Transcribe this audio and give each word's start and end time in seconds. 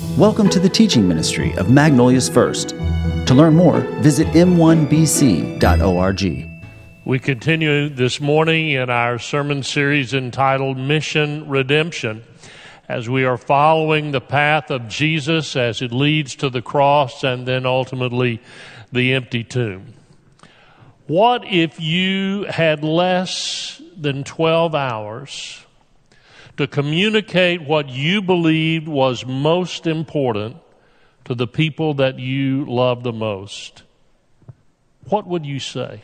Welcome 0.00 0.48
to 0.50 0.58
the 0.58 0.70
teaching 0.70 1.06
ministry 1.06 1.52
of 1.58 1.70
Magnolia's 1.70 2.26
First. 2.26 2.70
To 2.70 3.34
learn 3.34 3.54
more, 3.54 3.80
visit 4.00 4.26
m1bc.org. 4.28 4.80
We 7.04 7.18
continue 7.18 7.90
this 7.90 8.18
morning 8.18 8.70
in 8.70 8.88
our 8.88 9.18
sermon 9.18 9.62
series 9.62 10.14
entitled 10.14 10.78
Mission 10.78 11.46
Redemption 11.50 12.24
as 12.88 13.10
we 13.10 13.24
are 13.24 13.36
following 13.36 14.12
the 14.12 14.22
path 14.22 14.70
of 14.70 14.88
Jesus 14.88 15.54
as 15.54 15.82
it 15.82 15.92
leads 15.92 16.34
to 16.36 16.48
the 16.48 16.62
cross 16.62 17.22
and 17.22 17.46
then 17.46 17.66
ultimately 17.66 18.40
the 18.90 19.12
empty 19.12 19.44
tomb. 19.44 19.92
What 21.08 21.44
if 21.44 21.78
you 21.78 22.44
had 22.44 22.82
less 22.82 23.82
than 23.98 24.24
12 24.24 24.74
hours 24.74 25.66
to 26.60 26.66
communicate 26.66 27.62
what 27.62 27.88
you 27.88 28.20
believed 28.20 28.86
was 28.86 29.24
most 29.24 29.86
important 29.86 30.58
to 31.24 31.34
the 31.34 31.46
people 31.46 31.94
that 31.94 32.18
you 32.18 32.66
love 32.66 33.02
the 33.02 33.14
most? 33.14 33.82
What 35.08 35.26
would 35.26 35.46
you 35.46 35.58
say? 35.58 36.02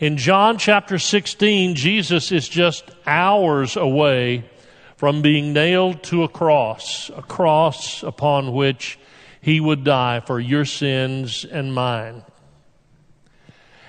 In 0.00 0.16
John 0.16 0.58
chapter 0.58 0.98
16, 0.98 1.76
Jesus 1.76 2.32
is 2.32 2.48
just 2.48 2.90
hours 3.06 3.76
away 3.76 4.50
from 4.96 5.22
being 5.22 5.52
nailed 5.52 6.02
to 6.02 6.24
a 6.24 6.28
cross, 6.28 7.08
a 7.16 7.22
cross 7.22 8.02
upon 8.02 8.52
which 8.52 8.98
he 9.40 9.60
would 9.60 9.84
die 9.84 10.18
for 10.18 10.40
your 10.40 10.64
sins 10.64 11.44
and 11.44 11.72
mine. 11.72 12.24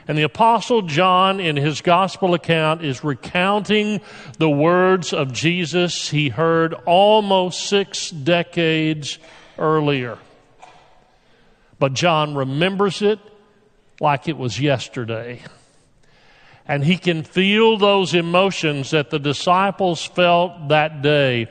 And 0.07 0.17
the 0.17 0.23
Apostle 0.23 0.83
John, 0.83 1.39
in 1.39 1.57
his 1.57 1.81
gospel 1.81 2.33
account, 2.33 2.83
is 2.83 3.03
recounting 3.03 3.99
the 4.37 4.49
words 4.49 5.11
of 5.11 5.33
Jesus 5.33 6.09
he 6.09 6.29
heard 6.29 6.73
almost 6.85 7.67
six 7.67 8.09
decades 8.09 9.19
earlier. 9.57 10.17
But 11.77 11.93
John 11.93 12.35
remembers 12.35 13.01
it 13.01 13.19
like 13.99 14.27
it 14.29 14.37
was 14.37 14.59
yesterday. 14.59 15.41
And 16.65 16.83
he 16.83 16.97
can 16.97 17.23
feel 17.23 17.77
those 17.77 18.13
emotions 18.13 18.91
that 18.91 19.09
the 19.09 19.19
disciples 19.19 20.05
felt 20.05 20.69
that 20.69 21.01
day 21.01 21.49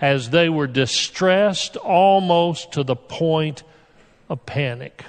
as 0.00 0.30
they 0.30 0.48
were 0.48 0.66
distressed 0.66 1.76
almost 1.76 2.72
to 2.72 2.82
the 2.82 2.96
point 2.96 3.62
of 4.28 4.44
panic. 4.44 5.04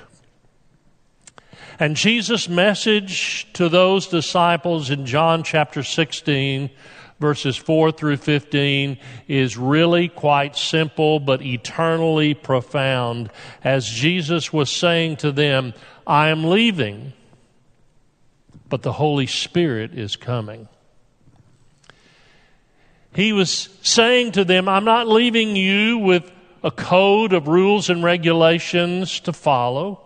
And 1.79 1.95
Jesus' 1.95 2.47
message 2.47 3.51
to 3.53 3.69
those 3.69 4.07
disciples 4.07 4.89
in 4.89 5.05
John 5.05 5.43
chapter 5.43 5.83
16, 5.83 6.69
verses 7.19 7.57
4 7.57 7.91
through 7.91 8.17
15, 8.17 8.97
is 9.27 9.57
really 9.57 10.07
quite 10.07 10.55
simple 10.55 11.19
but 11.19 11.41
eternally 11.41 12.33
profound. 12.33 13.29
As 13.63 13.87
Jesus 13.87 14.53
was 14.53 14.71
saying 14.71 15.17
to 15.17 15.31
them, 15.31 15.73
I 16.07 16.29
am 16.29 16.45
leaving 16.45 17.13
but 18.69 18.81
the 18.81 18.93
Holy 18.93 19.27
Spirit 19.27 19.97
is 19.97 20.15
coming. 20.15 20.67
He 23.13 23.31
was 23.31 23.69
saying 23.81 24.33
to 24.33 24.43
them, 24.43 24.67
I'm 24.67 24.85
not 24.85 25.07
leaving 25.07 25.55
you 25.55 25.99
with 25.99 26.29
a 26.63 26.71
code 26.71 27.31
of 27.31 27.47
rules 27.47 27.89
and 27.89 28.03
regulations 28.03 29.19
to 29.21 29.33
follow. 29.33 30.04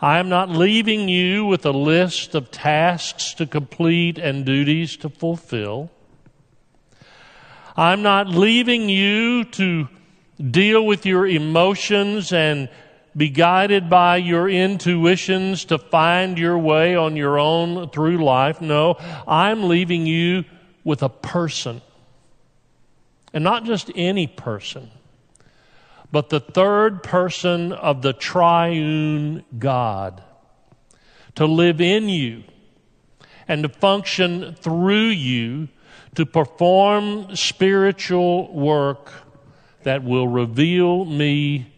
I 0.00 0.18
am 0.18 0.28
not 0.28 0.50
leaving 0.50 1.08
you 1.08 1.46
with 1.46 1.64
a 1.64 1.70
list 1.70 2.34
of 2.34 2.50
tasks 2.50 3.32
to 3.34 3.46
complete 3.46 4.18
and 4.18 4.44
duties 4.44 4.96
to 4.98 5.08
fulfill. 5.08 5.90
I'm 7.76 8.02
not 8.02 8.28
leaving 8.28 8.88
you 8.88 9.44
to 9.44 9.88
deal 10.38 10.84
with 10.84 11.06
your 11.06 11.26
emotions 11.26 12.32
and 12.32 12.68
be 13.16 13.30
guided 13.30 13.88
by 13.88 14.18
your 14.18 14.48
intuitions 14.48 15.64
to 15.66 15.78
find 15.78 16.38
your 16.38 16.58
way 16.58 16.94
on 16.94 17.16
your 17.16 17.38
own 17.38 17.88
through 17.88 18.22
life. 18.22 18.60
No, 18.60 18.96
I'm 19.26 19.68
leaving 19.68 20.06
you 20.06 20.44
with 20.84 21.02
a 21.02 21.08
person. 21.08 21.80
And 23.32 23.42
not 23.42 23.64
just 23.64 23.90
any 23.94 24.26
person, 24.26 24.90
but 26.10 26.28
the 26.28 26.40
third 26.40 27.02
person 27.02 27.72
of 27.72 28.02
the 28.02 28.12
triune 28.12 29.44
God 29.58 30.22
to 31.34 31.46
live 31.46 31.80
in 31.80 32.08
you 32.08 32.44
and 33.48 33.62
to 33.62 33.68
function 33.68 34.54
through 34.54 35.08
you 35.08 35.68
to 36.14 36.26
perform 36.26 37.36
spiritual 37.36 38.52
work 38.52 39.12
that 39.82 40.02
will 40.02 40.26
reveal 40.26 41.04
me 41.04 41.72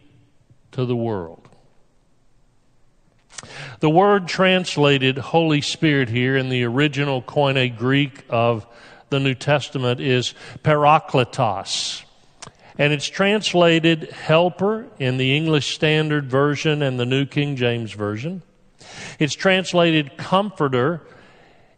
to 0.73 0.87
the 0.87 0.97
world. 0.97 1.49
The 3.81 3.91
word 3.91 4.27
translated 4.27 5.19
Holy 5.19 5.61
Spirit 5.61 6.09
here 6.09 6.37
in 6.37 6.49
the 6.49 6.65
original 6.65 7.23
Koine 7.23 7.77
Greek 7.77 8.25
of 8.29 8.67
the 9.11 9.21
New 9.21 9.35
Testament 9.35 10.01
is 10.01 10.35
parakletos. 10.63 12.05
And 12.79 12.93
it's 12.93 13.09
translated 13.09 14.11
helper 14.13 14.87
in 15.01 15.17
the 15.17 15.37
English 15.37 15.75
Standard 15.75 16.31
Version 16.31 16.81
and 16.81 16.99
the 16.99 17.05
New 17.05 17.27
King 17.27 17.57
James 17.57 17.93
Version. 17.93 18.43
It's 19.19 19.35
translated 19.35 20.17
comforter 20.17 21.03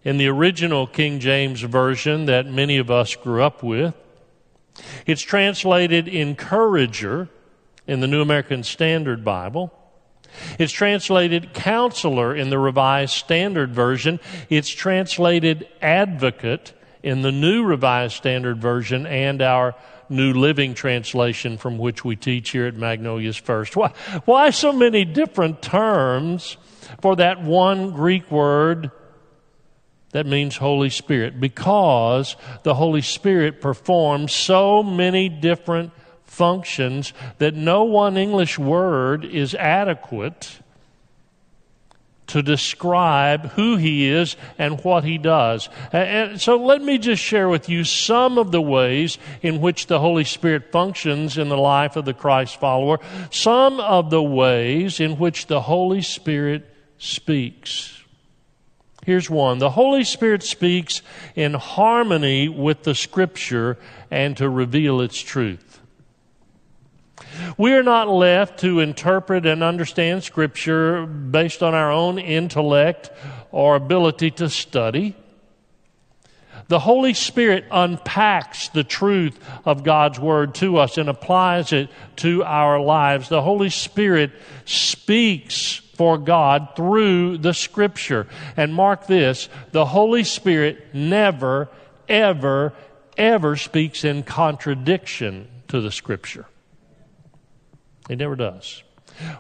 in 0.05 0.19
the 0.19 0.29
original 0.29 0.87
King 0.87 1.19
James 1.19 1.63
Version 1.63 2.27
that 2.27 2.47
many 2.47 2.77
of 2.77 2.91
us 2.91 3.17
grew 3.17 3.43
up 3.43 3.63
with. 3.63 3.95
It's 5.07 5.23
translated 5.23 6.07
encourager 6.07 7.29
in 7.87 8.01
the 8.01 8.07
New 8.07 8.21
American 8.21 8.63
Standard 8.63 9.25
Bible. 9.25 9.73
It's 10.59 10.73
translated 10.73 11.55
counselor 11.55 12.35
in 12.35 12.51
the 12.51 12.59
Revised 12.59 13.15
Standard 13.15 13.75
Version. 13.75 14.21
It's 14.49 14.69
translated 14.69 15.67
advocate 15.83 16.73
in 17.03 17.23
the 17.23 17.33
New 17.33 17.65
Revised 17.65 18.15
Standard 18.15 18.61
Version 18.61 19.07
and 19.07 19.41
our 19.43 19.75
New 20.09 20.33
Living 20.33 20.75
Translation 20.75 21.57
from 21.57 21.79
which 21.79 22.05
we 22.05 22.17
teach 22.17 22.51
here 22.51 22.67
at 22.67 22.75
Magnolia's 22.75 23.37
First. 23.37 23.77
Why, 23.77 23.93
why 24.25 24.51
so 24.51 24.73
many 24.73 25.05
different 25.05 25.63
terms 25.63 26.57
for 27.01 27.17
that 27.17 27.43
one 27.43 27.93
Greek 27.93 28.31
word 28.31 28.91
that 30.13 30.27
means 30.27 30.57
Holy 30.57 30.91
Spirit? 30.91 31.41
Because 31.41 32.37
the 32.65 32.75
Holy 32.75 33.03
Spirit 33.03 33.61
performs 33.61 34.33
so 34.33 34.83
many 34.83 35.29
different 35.29 35.93
functions 36.25 37.13
that 37.39 37.55
no 37.55 37.85
one 37.85 38.17
English 38.17 38.59
word 38.59 39.25
is 39.25 39.55
adequate 39.55 40.61
to 42.31 42.43
describe 42.43 43.51
who 43.53 43.77
he 43.77 44.09
is 44.09 44.37
and 44.59 44.83
what 44.85 45.05
he 45.05 45.19
does. 45.19 45.69
And 45.93 46.41
so 46.41 46.57
let 46.57 46.83
me 46.83 46.99
just 46.99 47.23
share 47.23 47.49
with 47.49 47.69
you 47.69 47.85
some 47.85 48.39
of 48.39 48.51
the 48.53 48.61
ways 48.61 49.19
in 49.43 49.61
which 49.61 49.87
the 49.87 50.01
Holy 50.01 50.25
Spirit 50.25 50.73
functions 50.73 51.39
in 51.39 51.49
the 51.49 51.57
life 51.57 51.97
of 51.97 52.05
the 52.05 52.15
Christ 52.15 52.59
follower, 52.59 52.99
some 53.31 53.81
of 53.81 54.11
the 54.11 54.23
ways 54.23 55.01
in 55.01 55.19
which 55.19 55.47
the 55.47 55.63
Holy 55.63 56.03
Spirit 56.03 56.69
speaks. 56.99 57.97
Here's 59.07 59.31
one. 59.31 59.59
The 59.59 59.71
Holy 59.71 60.05
Spirit 60.05 60.43
speaks 60.43 61.01
in 61.35 61.55
harmony 61.55 62.49
with 62.49 62.83
the 62.83 62.95
Scripture 62.95 63.79
and 64.11 64.37
to 64.37 64.49
reveal 64.49 65.01
its 65.01 65.21
truth. 65.21 65.70
We 67.57 67.73
are 67.75 67.83
not 67.83 68.09
left 68.09 68.61
to 68.61 68.81
interpret 68.81 69.47
and 69.47 69.63
understand 69.63 70.25
Scripture 70.25 71.07
based 71.07 71.63
on 71.63 71.75
our 71.75 71.91
own 71.91 72.19
intellect 72.19 73.11
or 73.51 73.77
ability 73.77 74.31
to 74.33 74.49
study. 74.49 75.17
The 76.69 76.79
Holy 76.79 77.15
Spirit 77.15 77.65
unpacks 77.73 78.69
the 78.69 78.85
truth 78.85 79.37
of 79.65 79.83
God's 79.83 80.21
Word 80.21 80.55
to 80.57 80.77
us 80.77 80.99
and 80.99 81.09
applies 81.09 81.73
it 81.73 81.91
to 82.17 82.45
our 82.45 82.79
lives. 82.81 83.29
The 83.29 83.43
Holy 83.43 83.71
Spirit 83.71 84.31
speaks 84.67 85.81
for 86.01 86.17
God 86.17 86.69
through 86.77 87.39
the 87.39 87.55
Scripture. 87.55 88.29
And 88.57 88.73
mark 88.73 89.09
this 89.09 89.49
the 89.73 89.85
Holy 89.85 90.23
Spirit 90.23 90.95
never, 90.95 91.69
ever, 92.09 92.73
ever 93.19 93.57
speaks 93.57 94.05
in 94.05 94.23
contradiction 94.23 95.49
to 95.67 95.81
the 95.81 95.91
Scripture. 95.91 96.47
He 98.09 98.17
never 98.17 98.37
does. 98.37 98.83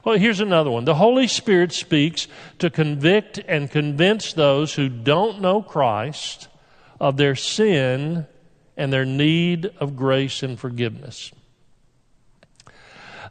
Well, 0.05 0.19
here's 0.19 0.41
another 0.41 0.71
one. 0.71 0.85
The 0.85 0.95
Holy 0.95 1.27
Spirit 1.27 1.73
speaks 1.73 2.29
to 2.59 2.71
convict 2.71 3.41
and 3.49 3.71
convince 3.71 4.33
those 4.33 4.75
who 4.75 4.89
don't 4.89 5.41
know 5.41 5.63
Christ 5.63 6.49
of 7.01 7.17
their 7.17 7.35
sin 7.35 8.27
and 8.77 8.93
their 8.93 9.07
need 9.07 9.67
of 9.79 9.97
grace 9.97 10.43
and 10.43 10.59
forgiveness. 10.59 11.33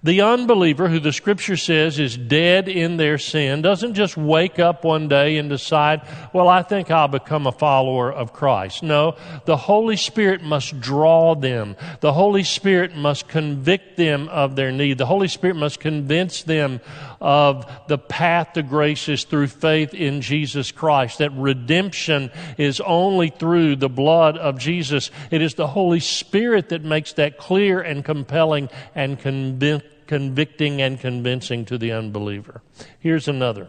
The 0.01 0.21
unbeliever, 0.21 0.87
who 0.87 1.01
the 1.01 1.11
scripture 1.11 1.57
says 1.57 1.99
is 1.99 2.15
dead 2.15 2.69
in 2.69 2.95
their 2.95 3.17
sin, 3.17 3.61
doesn't 3.61 3.95
just 3.95 4.15
wake 4.15 4.57
up 4.57 4.85
one 4.85 5.09
day 5.09 5.37
and 5.37 5.49
decide, 5.49 6.01
well, 6.31 6.47
I 6.47 6.61
think 6.61 6.89
I'll 6.89 7.09
become 7.09 7.45
a 7.45 7.51
follower 7.51 8.09
of 8.09 8.31
Christ. 8.31 8.81
No, 8.81 9.17
the 9.43 9.57
Holy 9.57 9.97
Spirit 9.97 10.41
must 10.41 10.79
draw 10.79 11.35
them. 11.35 11.75
The 11.99 12.13
Holy 12.13 12.43
Spirit 12.43 12.95
must 12.95 13.27
convict 13.27 13.97
them 13.97 14.29
of 14.29 14.55
their 14.55 14.71
need. 14.71 14.97
The 14.97 15.05
Holy 15.05 15.27
Spirit 15.27 15.57
must 15.57 15.81
convince 15.81 16.43
them 16.43 16.79
of 17.21 17.69
the 17.87 17.97
path 17.97 18.53
to 18.53 18.63
grace 18.63 19.09
is 19.09 19.25
through 19.25 19.47
faith 19.47 19.93
in 19.93 20.21
Jesus 20.21 20.71
Christ, 20.71 21.17
that 21.17 21.31
redemption 21.33 22.31
is 22.57 22.79
only 22.81 23.29
through 23.29 23.75
the 23.75 23.89
blood 23.89 24.37
of 24.37 24.57
Jesus. 24.57 25.11
It 25.31 25.41
is 25.41 25.55
the 25.55 25.67
Holy 25.67 25.99
Spirit 25.99 26.69
that 26.69 26.83
makes 26.83 27.13
that 27.13 27.37
clear 27.37 27.81
and 27.81 28.03
compelling 28.03 28.69
and 28.95 29.19
convincing 29.19 29.89
convicting 30.09 30.81
and 30.81 30.99
convincing 30.99 31.65
to 31.65 31.77
the 31.77 31.91
unbeliever. 31.91 32.63
Here's 32.99 33.27
another 33.27 33.67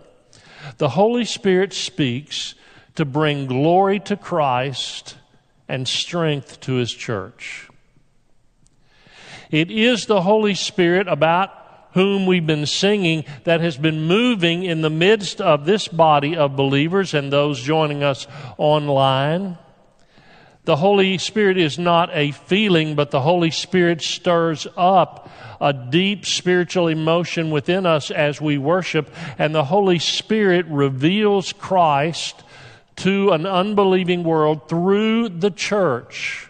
the 0.78 0.88
Holy 0.88 1.26
Spirit 1.26 1.74
speaks 1.74 2.54
to 2.94 3.04
bring 3.04 3.46
glory 3.46 4.00
to 4.00 4.16
Christ 4.16 5.16
and 5.68 5.86
strength 5.86 6.60
to 6.60 6.74
His 6.74 6.92
church. 6.92 7.68
It 9.50 9.70
is 9.70 10.06
the 10.06 10.22
Holy 10.22 10.54
Spirit 10.54 11.08
about 11.08 11.59
whom 11.92 12.26
we've 12.26 12.46
been 12.46 12.66
singing 12.66 13.24
that 13.44 13.60
has 13.60 13.76
been 13.76 14.02
moving 14.02 14.64
in 14.64 14.80
the 14.80 14.90
midst 14.90 15.40
of 15.40 15.66
this 15.66 15.88
body 15.88 16.36
of 16.36 16.56
believers 16.56 17.14
and 17.14 17.32
those 17.32 17.60
joining 17.60 18.02
us 18.02 18.26
online. 18.58 19.58
The 20.64 20.76
Holy 20.76 21.18
Spirit 21.18 21.56
is 21.56 21.78
not 21.78 22.10
a 22.12 22.32
feeling, 22.32 22.94
but 22.94 23.10
the 23.10 23.22
Holy 23.22 23.50
Spirit 23.50 24.02
stirs 24.02 24.66
up 24.76 25.30
a 25.60 25.72
deep 25.72 26.26
spiritual 26.26 26.88
emotion 26.88 27.50
within 27.50 27.86
us 27.86 28.10
as 28.10 28.40
we 28.40 28.58
worship, 28.58 29.12
and 29.38 29.54
the 29.54 29.64
Holy 29.64 29.98
Spirit 29.98 30.66
reveals 30.66 31.52
Christ 31.52 32.42
to 32.96 33.30
an 33.30 33.46
unbelieving 33.46 34.22
world 34.22 34.68
through 34.68 35.30
the 35.30 35.50
church. 35.50 36.49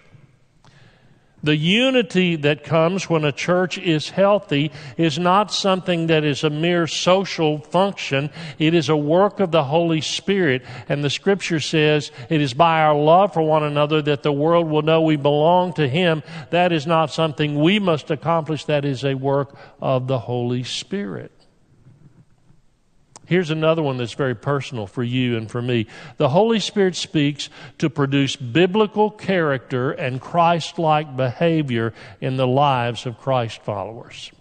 The 1.43 1.57
unity 1.57 2.37
that 2.37 2.65
comes 2.65 3.09
when 3.09 3.25
a 3.25 3.33
church 3.33 3.79
is 3.79 4.11
healthy 4.11 4.71
is 4.97 5.19
not 5.19 5.53
something 5.53 6.09
that 6.09 6.25
is 6.25 6.45
a 6.45 6.51
mere 6.51 6.87
social 6.87 7.61
function. 7.61 8.31
It 8.59 8.75
is 8.75 8.89
a 8.89 8.97
work 8.97 9.41
of 9.41 9.51
the 9.51 9.65
Holy 9.65 10.03
Spirit. 10.03 10.63
And 10.89 11.03
the 11.03 11.11
scripture 11.11 11.61
says 11.61 12.11
it 12.29 12.41
is 12.41 12.53
by 12.53 12.83
our 12.83 12.95
love 12.95 13.33
for 13.33 13.43
one 13.43 13.63
another 13.63 14.03
that 14.03 14.23
the 14.23 14.33
world 14.33 14.69
will 14.69 14.83
know 14.83 15.01
we 15.01 15.17
belong 15.17 15.73
to 15.75 15.89
Him. 15.89 16.23
That 16.51 16.73
is 16.73 16.87
not 16.87 17.11
something 17.11 17.59
we 17.59 17.79
must 17.79 18.11
accomplish. 18.11 18.67
That 18.67 18.85
is 18.85 19.05
a 19.05 19.15
work 19.15 19.57
of 19.81 20.07
the 20.09 20.19
Holy 20.19 20.63
Spirit. 20.63 21.33
Here's 23.31 23.51
another 23.51 23.81
one 23.81 23.97
that's 23.97 24.15
very 24.15 24.35
personal 24.35 24.89
for 24.89 25.05
you 25.05 25.37
and 25.37 25.49
for 25.49 25.63
me. 25.63 25.87
The 26.17 26.31
Holy 26.31 26.59
Spirit 26.59 26.97
speaks 26.97 27.49
to 27.79 27.89
produce 27.89 28.35
biblical 28.35 29.09
character 29.09 29.93
and 29.93 30.21
Christ 30.21 30.81
like 30.81 31.17
behavior 31.17 31.95
in 32.21 32.37
the 32.37 32.47
lives 32.49 33.07
of 33.07 33.19
Christ 33.19 33.63
followers. 33.63 34.33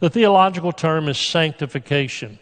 The 0.00 0.10
theological 0.10 0.70
term 0.70 1.08
is 1.08 1.16
sanctification, 1.16 2.38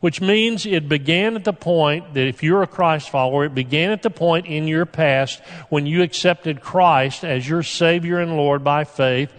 which 0.00 0.20
means 0.20 0.66
it 0.66 0.88
began 0.88 1.36
at 1.36 1.44
the 1.44 1.52
point 1.52 2.14
that 2.14 2.26
if 2.26 2.42
you're 2.42 2.64
a 2.64 2.66
Christ 2.66 3.10
follower, 3.10 3.44
it 3.44 3.54
began 3.54 3.92
at 3.92 4.02
the 4.02 4.10
point 4.10 4.46
in 4.46 4.66
your 4.66 4.86
past 4.86 5.40
when 5.68 5.86
you 5.86 6.02
accepted 6.02 6.60
Christ 6.60 7.22
as 7.22 7.48
your 7.48 7.62
Savior 7.62 8.18
and 8.18 8.36
Lord 8.36 8.64
by 8.64 8.82
faith 8.82 9.32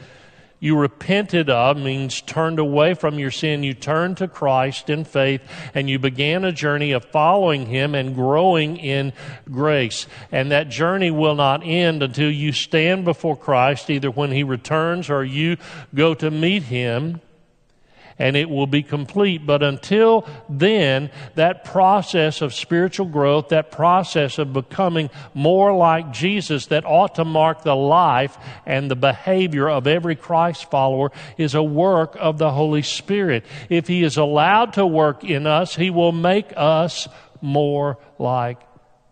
you 0.59 0.75
repented 0.77 1.49
of 1.49 1.77
means 1.77 2.21
turned 2.21 2.57
away 2.57 2.95
from 2.95 3.19
your 3.19 3.29
sin. 3.31 3.63
You 3.63 3.73
turned 3.73 4.17
to 4.17 4.27
Christ 4.27 4.89
in 4.89 5.03
faith 5.03 5.41
and 5.73 5.89
you 5.89 5.99
began 5.99 6.43
a 6.43 6.51
journey 6.51 6.91
of 6.93 7.05
following 7.05 7.67
Him 7.67 7.93
and 7.93 8.15
growing 8.15 8.77
in 8.77 9.13
grace. 9.51 10.07
And 10.31 10.51
that 10.51 10.69
journey 10.69 11.11
will 11.11 11.35
not 11.35 11.61
end 11.63 12.01
until 12.01 12.31
you 12.31 12.51
stand 12.51 13.05
before 13.05 13.37
Christ, 13.37 13.89
either 13.89 14.09
when 14.09 14.31
He 14.31 14.43
returns 14.43 15.09
or 15.09 15.23
you 15.23 15.57
go 15.93 16.13
to 16.15 16.31
meet 16.31 16.63
Him 16.63 17.21
and 18.19 18.35
it 18.35 18.49
will 18.49 18.67
be 18.67 18.83
complete. 18.83 19.45
But 19.45 19.63
until 19.63 20.27
then, 20.49 21.11
that 21.35 21.63
process 21.63 22.41
of 22.41 22.53
spiritual 22.53 23.07
growth, 23.07 23.49
that 23.49 23.71
process 23.71 24.37
of 24.37 24.53
becoming 24.53 25.09
more 25.33 25.75
like 25.75 26.11
Jesus 26.11 26.67
that 26.67 26.85
ought 26.85 27.15
to 27.15 27.25
mark 27.25 27.63
the 27.63 27.75
life 27.75 28.37
and 28.65 28.89
the 28.89 28.95
behavior 28.95 29.69
of 29.69 29.87
every 29.87 30.15
Christ 30.15 30.69
follower 30.69 31.11
is 31.37 31.55
a 31.55 31.63
work 31.63 32.15
of 32.19 32.37
the 32.37 32.51
Holy 32.51 32.81
Spirit. 32.81 33.45
If 33.69 33.87
He 33.87 34.03
is 34.03 34.17
allowed 34.17 34.73
to 34.73 34.85
work 34.85 35.23
in 35.23 35.47
us, 35.47 35.75
He 35.75 35.89
will 35.89 36.11
make 36.11 36.53
us 36.55 37.07
more 37.41 37.97
like 38.17 38.59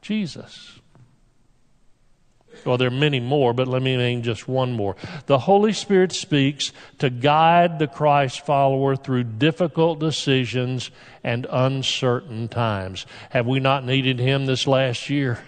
Jesus. 0.01 0.79
Well, 2.65 2.77
there 2.77 2.87
are 2.87 2.91
many 2.91 3.19
more, 3.19 3.53
but 3.53 3.67
let 3.67 3.81
me 3.81 3.95
name 3.95 4.23
just 4.23 4.47
one 4.47 4.73
more. 4.73 4.95
The 5.27 5.37
Holy 5.39 5.71
Spirit 5.71 6.11
speaks 6.11 6.71
to 6.97 7.09
guide 7.09 7.77
the 7.79 7.87
Christ 7.87 8.45
follower 8.45 8.95
through 8.95 9.23
difficult 9.23 9.99
decisions 9.99 10.89
and 11.23 11.45
uncertain 11.51 12.47
times. 12.47 13.05
Have 13.29 13.45
we 13.45 13.59
not 13.59 13.85
needed 13.85 14.19
Him 14.19 14.45
this 14.45 14.65
last 14.65 15.09
year? 15.09 15.39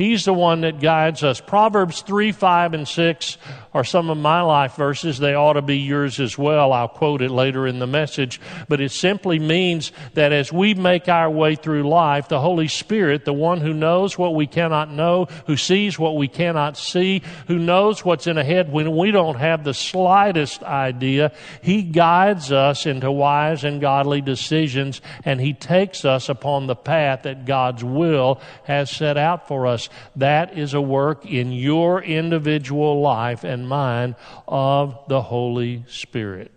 He's 0.00 0.24
the 0.24 0.32
one 0.32 0.62
that 0.62 0.80
guides 0.80 1.22
us. 1.22 1.42
Proverbs 1.42 2.00
3, 2.00 2.32
5, 2.32 2.72
and 2.72 2.88
6 2.88 3.36
are 3.74 3.84
some 3.84 4.08
of 4.08 4.16
my 4.16 4.40
life 4.40 4.74
verses. 4.74 5.18
They 5.18 5.34
ought 5.34 5.52
to 5.52 5.62
be 5.62 5.76
yours 5.76 6.18
as 6.18 6.38
well. 6.38 6.72
I'll 6.72 6.88
quote 6.88 7.20
it 7.20 7.30
later 7.30 7.66
in 7.66 7.80
the 7.80 7.86
message. 7.86 8.40
But 8.66 8.80
it 8.80 8.92
simply 8.92 9.38
means 9.38 9.92
that 10.14 10.32
as 10.32 10.50
we 10.50 10.72
make 10.72 11.08
our 11.10 11.30
way 11.30 11.54
through 11.54 11.86
life, 11.86 12.28
the 12.28 12.40
Holy 12.40 12.66
Spirit, 12.66 13.26
the 13.26 13.34
one 13.34 13.60
who 13.60 13.74
knows 13.74 14.16
what 14.16 14.34
we 14.34 14.46
cannot 14.46 14.90
know, 14.90 15.26
who 15.46 15.58
sees 15.58 15.98
what 15.98 16.16
we 16.16 16.28
cannot 16.28 16.78
see, 16.78 17.22
who 17.46 17.58
knows 17.58 18.02
what's 18.02 18.26
in 18.26 18.38
ahead 18.38 18.72
when 18.72 18.96
we 18.96 19.10
don't 19.10 19.36
have 19.36 19.64
the 19.64 19.74
slightest 19.74 20.62
idea, 20.62 21.32
He 21.62 21.82
guides 21.82 22.50
us 22.50 22.86
into 22.86 23.12
wise 23.12 23.64
and 23.64 23.82
godly 23.82 24.22
decisions 24.22 25.02
and 25.26 25.40
He 25.40 25.52
takes 25.52 26.06
us 26.06 26.30
upon 26.30 26.66
the 26.66 26.74
path 26.74 27.24
that 27.24 27.44
God's 27.44 27.84
will 27.84 28.40
has 28.64 28.90
set 28.90 29.18
out 29.18 29.46
for 29.46 29.66
us. 29.66 29.89
That 30.16 30.58
is 30.58 30.74
a 30.74 30.80
work 30.80 31.26
in 31.26 31.52
your 31.52 32.02
individual 32.02 33.00
life 33.00 33.44
and 33.44 33.68
mine 33.68 34.16
of 34.46 34.98
the 35.08 35.22
Holy 35.22 35.84
Spirit. 35.88 36.52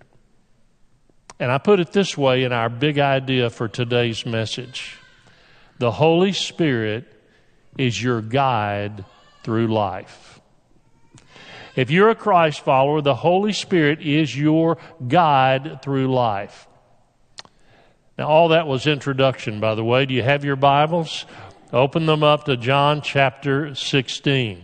And 1.40 1.52
I 1.52 1.58
put 1.58 1.80
it 1.80 1.92
this 1.92 2.18
way 2.18 2.44
in 2.44 2.54
our 2.54 2.70
big 2.70 3.00
idea 3.00 3.50
for 3.50 3.68
today's 3.68 4.26
message 4.26 4.98
the 5.80 5.92
Holy 5.92 6.32
Spirit 6.32 7.06
is 7.78 8.02
your 8.02 8.22
guide 8.22 9.04
through 9.44 9.68
life. 9.68 10.40
If 11.76 11.90
you're 11.90 12.10
a 12.10 12.16
Christ 12.16 12.62
follower, 12.62 13.02
the 13.02 13.16
Holy 13.16 13.52
Spirit 13.52 14.02
is 14.02 14.38
your 14.38 14.78
guide 15.08 15.82
through 15.82 16.14
life. 16.14 16.68
Now, 18.18 18.28
all 18.28 18.50
that 18.50 18.68
was 18.68 18.86
introduction, 18.86 19.60
by 19.60 19.74
the 19.74 19.84
way. 19.84 20.06
Do 20.06 20.14
you 20.14 20.22
have 20.22 20.46
your 20.46 20.56
Bibles? 20.56 21.26
Open 21.74 22.06
them 22.06 22.22
up 22.22 22.44
to 22.44 22.56
John 22.56 23.02
chapter 23.02 23.74
16. 23.74 24.64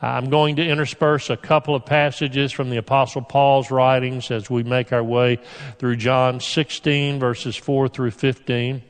I'm 0.00 0.30
going 0.30 0.54
to 0.56 0.64
intersperse 0.64 1.28
a 1.28 1.36
couple 1.36 1.74
of 1.74 1.84
passages 1.84 2.52
from 2.52 2.70
the 2.70 2.76
Apostle 2.76 3.22
Paul's 3.22 3.72
writings 3.72 4.30
as 4.30 4.48
we 4.48 4.62
make 4.62 4.92
our 4.92 5.02
way 5.02 5.40
through 5.80 5.96
John 5.96 6.38
16, 6.38 7.18
verses 7.18 7.56
4 7.56 7.88
through 7.88 8.12
15. 8.12 8.80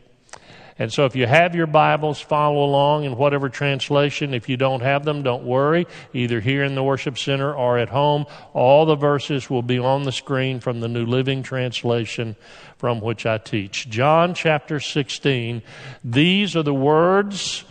And 0.79 0.93
so 0.93 1.07
if 1.07 1.17
you 1.17 1.27
have 1.27 1.55
your 1.55 1.67
Bibles, 1.67 2.21
follow 2.21 2.63
along 2.63 3.05
in 3.05 3.17
whatever 3.17 3.49
translation. 3.49 4.35
If 4.35 4.51
you 4.51 4.59
don't 4.59 4.83
have 4.83 5.07
them, 5.07 5.23
don't 5.23 5.45
worry. 5.45 5.87
Either 6.13 6.41
here 6.41 6.63
in 6.63 6.75
the 6.75 6.83
worship 6.83 7.17
center 7.17 7.55
or 7.55 7.79
at 7.79 7.89
home, 7.89 8.27
all 8.53 8.85
the 8.85 8.97
verses 8.97 9.49
will 9.49 9.63
be 9.63 9.79
on 9.79 10.03
the 10.03 10.13
screen 10.13 10.61
from 10.61 10.81
the 10.81 10.89
New 10.89 11.07
Living 11.07 11.43
Translation 11.43 12.37
from 12.79 13.01
which 13.01 13.27
I 13.27 13.39
teach. 13.39 13.89
John 13.89 14.35
chapter 14.35 14.81
16. 14.81 15.63
These 16.05 16.57
are 16.57 16.63
the 16.63 16.75
words 16.75 17.65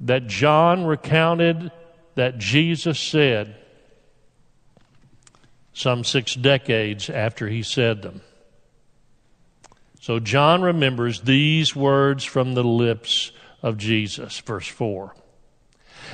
that 0.00 0.26
John 0.26 0.84
recounted 0.84 1.72
that 2.14 2.38
Jesus 2.38 3.00
said 3.00 3.56
some 5.72 6.04
six 6.04 6.34
decades 6.34 7.10
after 7.10 7.48
he 7.48 7.62
said 7.62 8.02
them. 8.02 8.20
So 10.00 10.20
John 10.20 10.62
remembers 10.62 11.22
these 11.22 11.74
words 11.74 12.24
from 12.24 12.54
the 12.54 12.62
lips 12.62 13.32
of 13.62 13.78
Jesus. 13.78 14.38
Verse 14.40 14.68
4. 14.68 15.14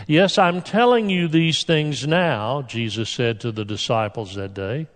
Yes, 0.06 0.38
I'm 0.38 0.62
telling 0.62 1.10
you 1.10 1.28
these 1.28 1.64
things 1.64 2.06
now, 2.06 2.62
Jesus 2.62 3.10
said 3.10 3.40
to 3.40 3.52
the 3.52 3.64
disciples 3.64 4.36
that 4.36 4.54
day, 4.54 4.86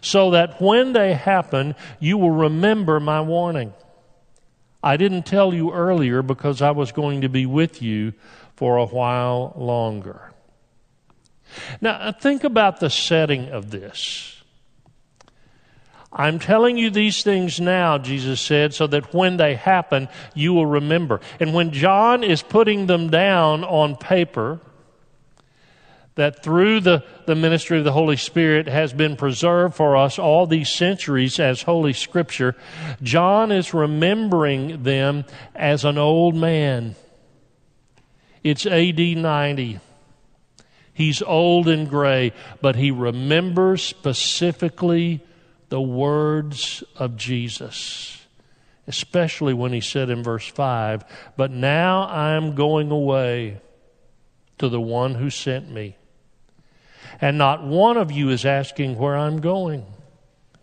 so 0.00 0.30
that 0.30 0.60
when 0.60 0.92
they 0.92 1.14
happen, 1.14 1.74
you 1.98 2.18
will 2.18 2.30
remember 2.30 3.00
my 3.00 3.20
warning. 3.20 3.72
I 4.82 4.96
didn't 4.96 5.26
tell 5.26 5.52
you 5.52 5.72
earlier 5.72 6.22
because 6.22 6.62
I 6.62 6.70
was 6.70 6.92
going 6.92 7.20
to 7.22 7.28
be 7.28 7.46
with 7.46 7.82
you 7.82 8.14
for 8.56 8.76
a 8.76 8.86
while 8.86 9.52
longer. 9.56 10.32
Now, 11.80 12.12
think 12.12 12.44
about 12.44 12.80
the 12.80 12.90
setting 12.90 13.48
of 13.48 13.70
this. 13.70 14.42
I'm 16.12 16.38
telling 16.40 16.76
you 16.76 16.90
these 16.90 17.22
things 17.22 17.60
now, 17.60 17.96
Jesus 17.98 18.40
said, 18.40 18.74
so 18.74 18.86
that 18.88 19.14
when 19.14 19.36
they 19.36 19.54
happen, 19.54 20.08
you 20.34 20.52
will 20.52 20.66
remember. 20.66 21.20
And 21.38 21.54
when 21.54 21.72
John 21.72 22.24
is 22.24 22.42
putting 22.42 22.86
them 22.86 23.10
down 23.10 23.62
on 23.62 23.96
paper, 23.96 24.60
that 26.16 26.42
through 26.42 26.80
the, 26.80 27.04
the 27.26 27.34
ministry 27.34 27.78
of 27.78 27.84
the 27.84 27.92
Holy 27.92 28.16
Spirit 28.16 28.68
has 28.68 28.92
been 28.92 29.16
preserved 29.16 29.74
for 29.74 29.96
us 29.96 30.18
all 30.18 30.46
these 30.46 30.68
centuries 30.68 31.38
as 31.38 31.62
Holy 31.62 31.92
Scripture, 31.92 32.56
John 33.02 33.52
is 33.52 33.72
remembering 33.72 34.82
them 34.82 35.24
as 35.54 35.84
an 35.84 35.98
old 35.98 36.34
man. 36.34 36.96
It's 38.42 38.66
AD 38.66 38.98
90. 38.98 39.80
He's 40.92 41.22
old 41.22 41.68
and 41.68 41.88
gray, 41.88 42.32
but 42.60 42.76
he 42.76 42.90
remembers 42.90 43.82
specifically 43.82 45.22
the 45.70 45.80
words 45.80 46.82
of 46.96 47.16
Jesus, 47.16 48.26
especially 48.86 49.54
when 49.54 49.72
he 49.72 49.80
said 49.80 50.10
in 50.10 50.22
verse 50.22 50.46
5, 50.46 51.04
But 51.36 51.52
now 51.52 52.02
I 52.02 52.34
am 52.34 52.54
going 52.54 52.90
away 52.90 53.60
to 54.58 54.68
the 54.68 54.80
one 54.80 55.14
who 55.14 55.30
sent 55.30 55.70
me. 55.70 55.96
And 57.20 57.38
not 57.38 57.64
one 57.64 57.96
of 57.96 58.12
you 58.12 58.30
is 58.30 58.44
asking 58.44 58.98
where 58.98 59.16
I'm 59.16 59.40
going. 59.40 59.86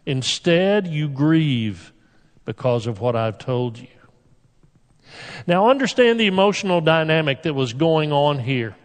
Instead, 0.06 0.88
you 0.88 1.10
grieve 1.10 1.92
because 2.46 2.88
of 2.88 3.02
what 3.02 3.16
I've 3.16 3.38
told 3.38 3.78
you. 3.78 3.88
Now, 5.46 5.70
understand 5.70 6.20
the 6.20 6.28
emotional 6.28 6.82
dynamic 6.82 7.44
that 7.44 7.54
was 7.54 7.74
going 7.74 8.12
on 8.12 8.40
here. 8.40 8.76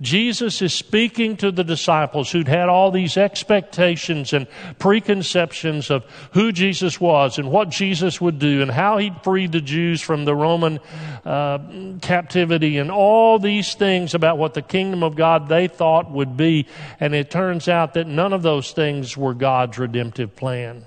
Jesus 0.00 0.62
is 0.62 0.72
speaking 0.72 1.36
to 1.38 1.50
the 1.50 1.64
disciples 1.64 2.30
who'd 2.30 2.48
had 2.48 2.68
all 2.68 2.90
these 2.90 3.16
expectations 3.18 4.32
and 4.32 4.46
preconceptions 4.78 5.90
of 5.90 6.04
who 6.32 6.52
Jesus 6.52 6.98
was 6.98 7.38
and 7.38 7.50
what 7.50 7.68
Jesus 7.68 8.20
would 8.20 8.38
do 8.38 8.62
and 8.62 8.70
how 8.70 8.96
he'd 8.96 9.22
free 9.22 9.46
the 9.46 9.60
Jews 9.60 10.00
from 10.00 10.24
the 10.24 10.34
Roman 10.34 10.80
uh, 11.24 11.58
captivity 12.00 12.78
and 12.78 12.90
all 12.90 13.38
these 13.38 13.74
things 13.74 14.14
about 14.14 14.38
what 14.38 14.54
the 14.54 14.62
kingdom 14.62 15.02
of 15.02 15.16
God 15.16 15.48
they 15.48 15.68
thought 15.68 16.10
would 16.10 16.36
be. 16.36 16.66
And 16.98 17.14
it 17.14 17.30
turns 17.30 17.68
out 17.68 17.94
that 17.94 18.06
none 18.06 18.32
of 18.32 18.42
those 18.42 18.72
things 18.72 19.16
were 19.16 19.34
God's 19.34 19.78
redemptive 19.78 20.34
plan. 20.34 20.86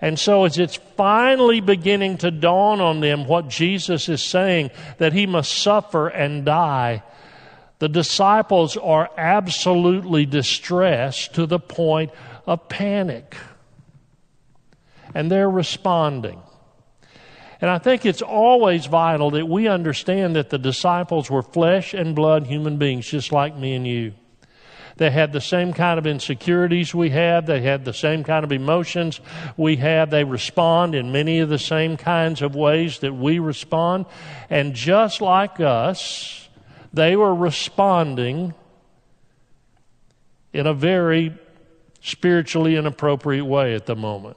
And 0.00 0.18
so, 0.18 0.44
as 0.44 0.58
it's 0.58 0.76
finally 0.96 1.60
beginning 1.60 2.18
to 2.18 2.30
dawn 2.30 2.82
on 2.82 3.00
them 3.00 3.26
what 3.26 3.48
Jesus 3.48 4.08
is 4.10 4.22
saying, 4.22 4.70
that 4.98 5.14
he 5.14 5.26
must 5.26 5.50
suffer 5.50 6.08
and 6.08 6.44
die, 6.44 7.02
the 7.78 7.88
disciples 7.88 8.76
are 8.76 9.10
absolutely 9.16 10.26
distressed 10.26 11.34
to 11.34 11.46
the 11.46 11.58
point 11.58 12.12
of 12.46 12.68
panic. 12.68 13.36
And 15.14 15.30
they're 15.30 15.50
responding. 15.50 16.40
And 17.60 17.70
I 17.70 17.78
think 17.78 18.04
it's 18.04 18.22
always 18.22 18.86
vital 18.86 19.30
that 19.30 19.46
we 19.46 19.68
understand 19.68 20.36
that 20.36 20.50
the 20.50 20.58
disciples 20.58 21.30
were 21.30 21.42
flesh 21.42 21.94
and 21.94 22.14
blood 22.14 22.46
human 22.46 22.76
beings, 22.76 23.06
just 23.06 23.32
like 23.32 23.56
me 23.56 23.74
and 23.74 23.86
you. 23.86 24.14
They 24.96 25.10
had 25.10 25.32
the 25.32 25.40
same 25.40 25.72
kind 25.72 25.98
of 25.98 26.06
insecurities 26.06 26.94
we 26.94 27.10
have. 27.10 27.46
They 27.46 27.62
had 27.62 27.84
the 27.84 27.92
same 27.92 28.22
kind 28.22 28.44
of 28.44 28.52
emotions 28.52 29.20
we 29.56 29.76
have. 29.76 30.10
They 30.10 30.22
respond 30.22 30.94
in 30.94 31.10
many 31.10 31.40
of 31.40 31.48
the 31.48 31.58
same 31.58 31.96
kinds 31.96 32.42
of 32.42 32.54
ways 32.54 33.00
that 33.00 33.12
we 33.12 33.40
respond. 33.40 34.06
And 34.50 34.74
just 34.74 35.20
like 35.20 35.58
us, 35.58 36.43
they 36.94 37.16
were 37.16 37.34
responding 37.34 38.54
in 40.52 40.66
a 40.66 40.72
very 40.72 41.36
spiritually 42.00 42.76
inappropriate 42.76 43.44
way 43.44 43.74
at 43.74 43.86
the 43.86 43.96
moment. 43.96 44.36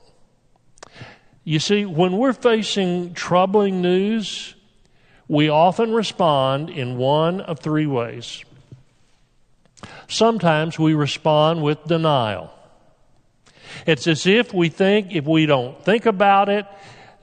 You 1.43 1.59
see, 1.59 1.85
when 1.85 2.17
we're 2.17 2.33
facing 2.33 3.13
troubling 3.13 3.81
news, 3.81 4.55
we 5.27 5.49
often 5.49 5.93
respond 5.93 6.71
in 6.71 6.97
one 6.97 7.41
of 7.41 7.59
three 7.59 7.85
ways. 7.85 8.43
Sometimes 10.07 10.79
we 10.79 10.95
respond 10.95 11.61
with 11.61 11.83
denial. 11.85 12.51
It's 13.85 14.07
as 14.07 14.25
if 14.25 14.53
we 14.53 14.69
think 14.69 15.13
if 15.13 15.25
we 15.25 15.45
don't 15.45 15.79
think 15.85 16.07
about 16.07 16.49
it, 16.49 16.65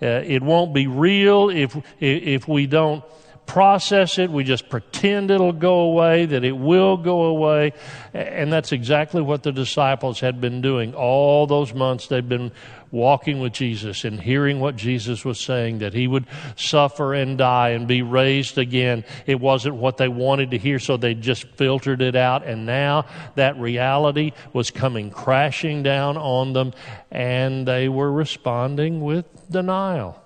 uh, 0.01 0.07
it 0.07 0.43
won't 0.43 0.73
be 0.73 0.87
real. 0.87 1.51
If, 1.51 1.77
if 1.99 2.47
we 2.47 2.67
don't 2.67 3.03
process 3.47 4.19
it, 4.19 4.31
we 4.31 4.45
just 4.45 4.69
pretend 4.69 5.31
it'll 5.31 5.53
go 5.53 5.81
away, 5.81 6.27
that 6.27 6.45
it 6.45 6.57
will 6.57 6.97
go 6.97 7.25
away. 7.25 7.73
And 8.13 8.53
that's 8.53 8.73
exactly 8.73 9.23
what 9.23 9.43
the 9.43 9.53
disciples 9.53 10.21
had 10.21 10.41
been 10.41 10.61
doing 10.61 10.95
all 10.95 11.47
those 11.47 11.75
months 11.75 12.09
they'd 12.09 12.29
been 12.29 12.53
walking 12.91 13.41
with 13.41 13.53
Jesus 13.53 14.05
and 14.05 14.21
hearing 14.21 14.61
what 14.61 14.77
Jesus 14.77 15.25
was 15.25 15.41
saying, 15.41 15.79
that 15.81 15.95
he 15.95 16.07
would 16.07 16.27
suffer 16.55 17.13
and 17.13 17.37
die 17.37 17.71
and 17.71 17.89
be 17.89 18.03
raised 18.03 18.57
again. 18.57 19.05
It 19.27 19.41
wasn't 19.41 19.75
what 19.75 19.97
they 19.97 20.09
wanted 20.09 20.53
to 20.53 20.59
hear, 20.59 20.79
so 20.79 20.97
they 20.97 21.15
just 21.15 21.45
filtered 21.57 22.01
it 22.03 22.15
out. 22.15 22.47
And 22.47 22.67
now 22.67 23.07
that 23.35 23.59
reality 23.59 24.33
was 24.53 24.71
coming 24.71 25.11
crashing 25.11 25.83
down 25.83 26.17
on 26.17 26.53
them, 26.53 26.73
and 27.11 27.67
they 27.67 27.89
were 27.89 28.13
responding 28.13 29.01
with 29.01 29.27
denial. 29.51 30.24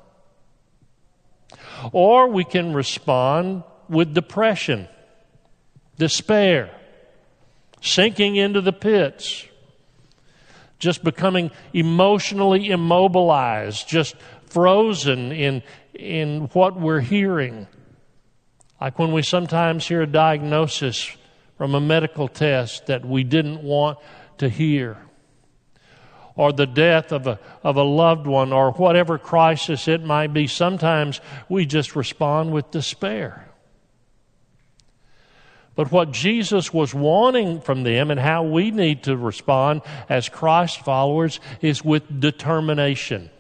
Or 1.93 2.29
we 2.29 2.45
can 2.45 2.73
respond 2.73 3.65
with 3.89 4.15
depression, 4.15 4.89
despair, 5.97 6.75
sinking 7.81 8.37
into 8.37 8.61
the 8.61 8.73
pits, 8.73 9.47
just 10.79 11.03
becoming 11.03 11.51
emotionally 11.73 12.71
immobilized, 12.71 13.89
just 13.89 14.15
frozen 14.47 15.33
in, 15.33 15.63
in 15.95 16.43
what 16.53 16.79
we're 16.79 17.01
hearing. 17.01 17.67
Like 18.81 18.99
when 18.99 19.13
we 19.13 19.23
sometimes 19.23 19.87
hear 19.87 20.03
a 20.03 20.07
diagnosis 20.07 21.11
from 21.57 21.75
a 21.75 21.81
medical 21.81 22.29
test 22.29 22.87
that 22.87 23.05
we 23.05 23.25
didn't 23.25 23.63
want 23.63 23.99
to 24.39 24.49
hear 24.49 24.97
or 26.39 26.53
the 26.53 26.67
death 26.67 27.11
of 27.11 27.27
a, 27.27 27.39
of 27.65 27.77
a 27.77 27.83
loved 27.83 28.27
one 28.27 28.53
or 28.53 28.71
whatever 28.71 29.19
crisis 29.19 29.89
it 29.89 30.05
might 30.05 30.33
be, 30.33 30.47
sometimes 30.47 31.21
we 31.49 31.67
just 31.67 31.97
respond 31.97 32.53
with 32.53 32.71
despair. 32.71 33.45
But 35.75 35.91
what 35.91 36.13
Jesus 36.13 36.73
was 36.73 36.95
wanting 36.95 37.61
from 37.61 37.83
them 37.83 38.13
and 38.13 38.21
how 38.21 38.45
we 38.45 38.71
need 38.71 39.03
to 39.05 39.17
respond 39.17 39.83
as 40.09 40.29
Christ 40.29 40.85
followers 40.85 41.41
is 41.61 41.85
with 41.85 42.21
determination. 42.21 43.31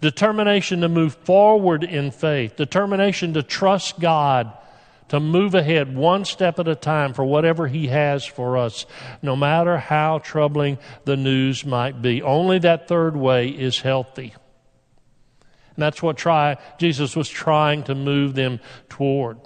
Determination 0.00 0.82
to 0.82 0.88
move 0.88 1.14
forward 1.14 1.82
in 1.82 2.12
faith, 2.12 2.54
determination 2.54 3.34
to 3.34 3.42
trust 3.42 3.98
God 3.98 4.52
to 5.08 5.20
move 5.20 5.54
ahead 5.54 5.96
one 5.96 6.24
step 6.24 6.58
at 6.58 6.68
a 6.68 6.74
time 6.74 7.14
for 7.14 7.24
whatever 7.24 7.66
He 7.66 7.88
has 7.88 8.24
for 8.24 8.56
us, 8.56 8.86
no 9.22 9.36
matter 9.36 9.78
how 9.78 10.18
troubling 10.18 10.78
the 11.04 11.16
news 11.16 11.64
might 11.64 12.02
be. 12.02 12.22
Only 12.22 12.58
that 12.60 12.88
third 12.88 13.16
way 13.16 13.48
is 13.48 13.80
healthy. 13.80 14.34
And 15.76 15.82
that's 15.82 16.02
what 16.02 16.16
try, 16.16 16.56
Jesus 16.78 17.14
was 17.14 17.28
trying 17.28 17.84
to 17.84 17.94
move 17.94 18.34
them 18.34 18.60
toward. 18.88 19.38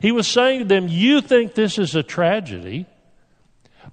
He 0.00 0.12
was 0.12 0.26
saying 0.26 0.60
to 0.60 0.64
them, 0.64 0.88
You 0.88 1.20
think 1.20 1.54
this 1.54 1.78
is 1.78 1.94
a 1.94 2.02
tragedy, 2.02 2.86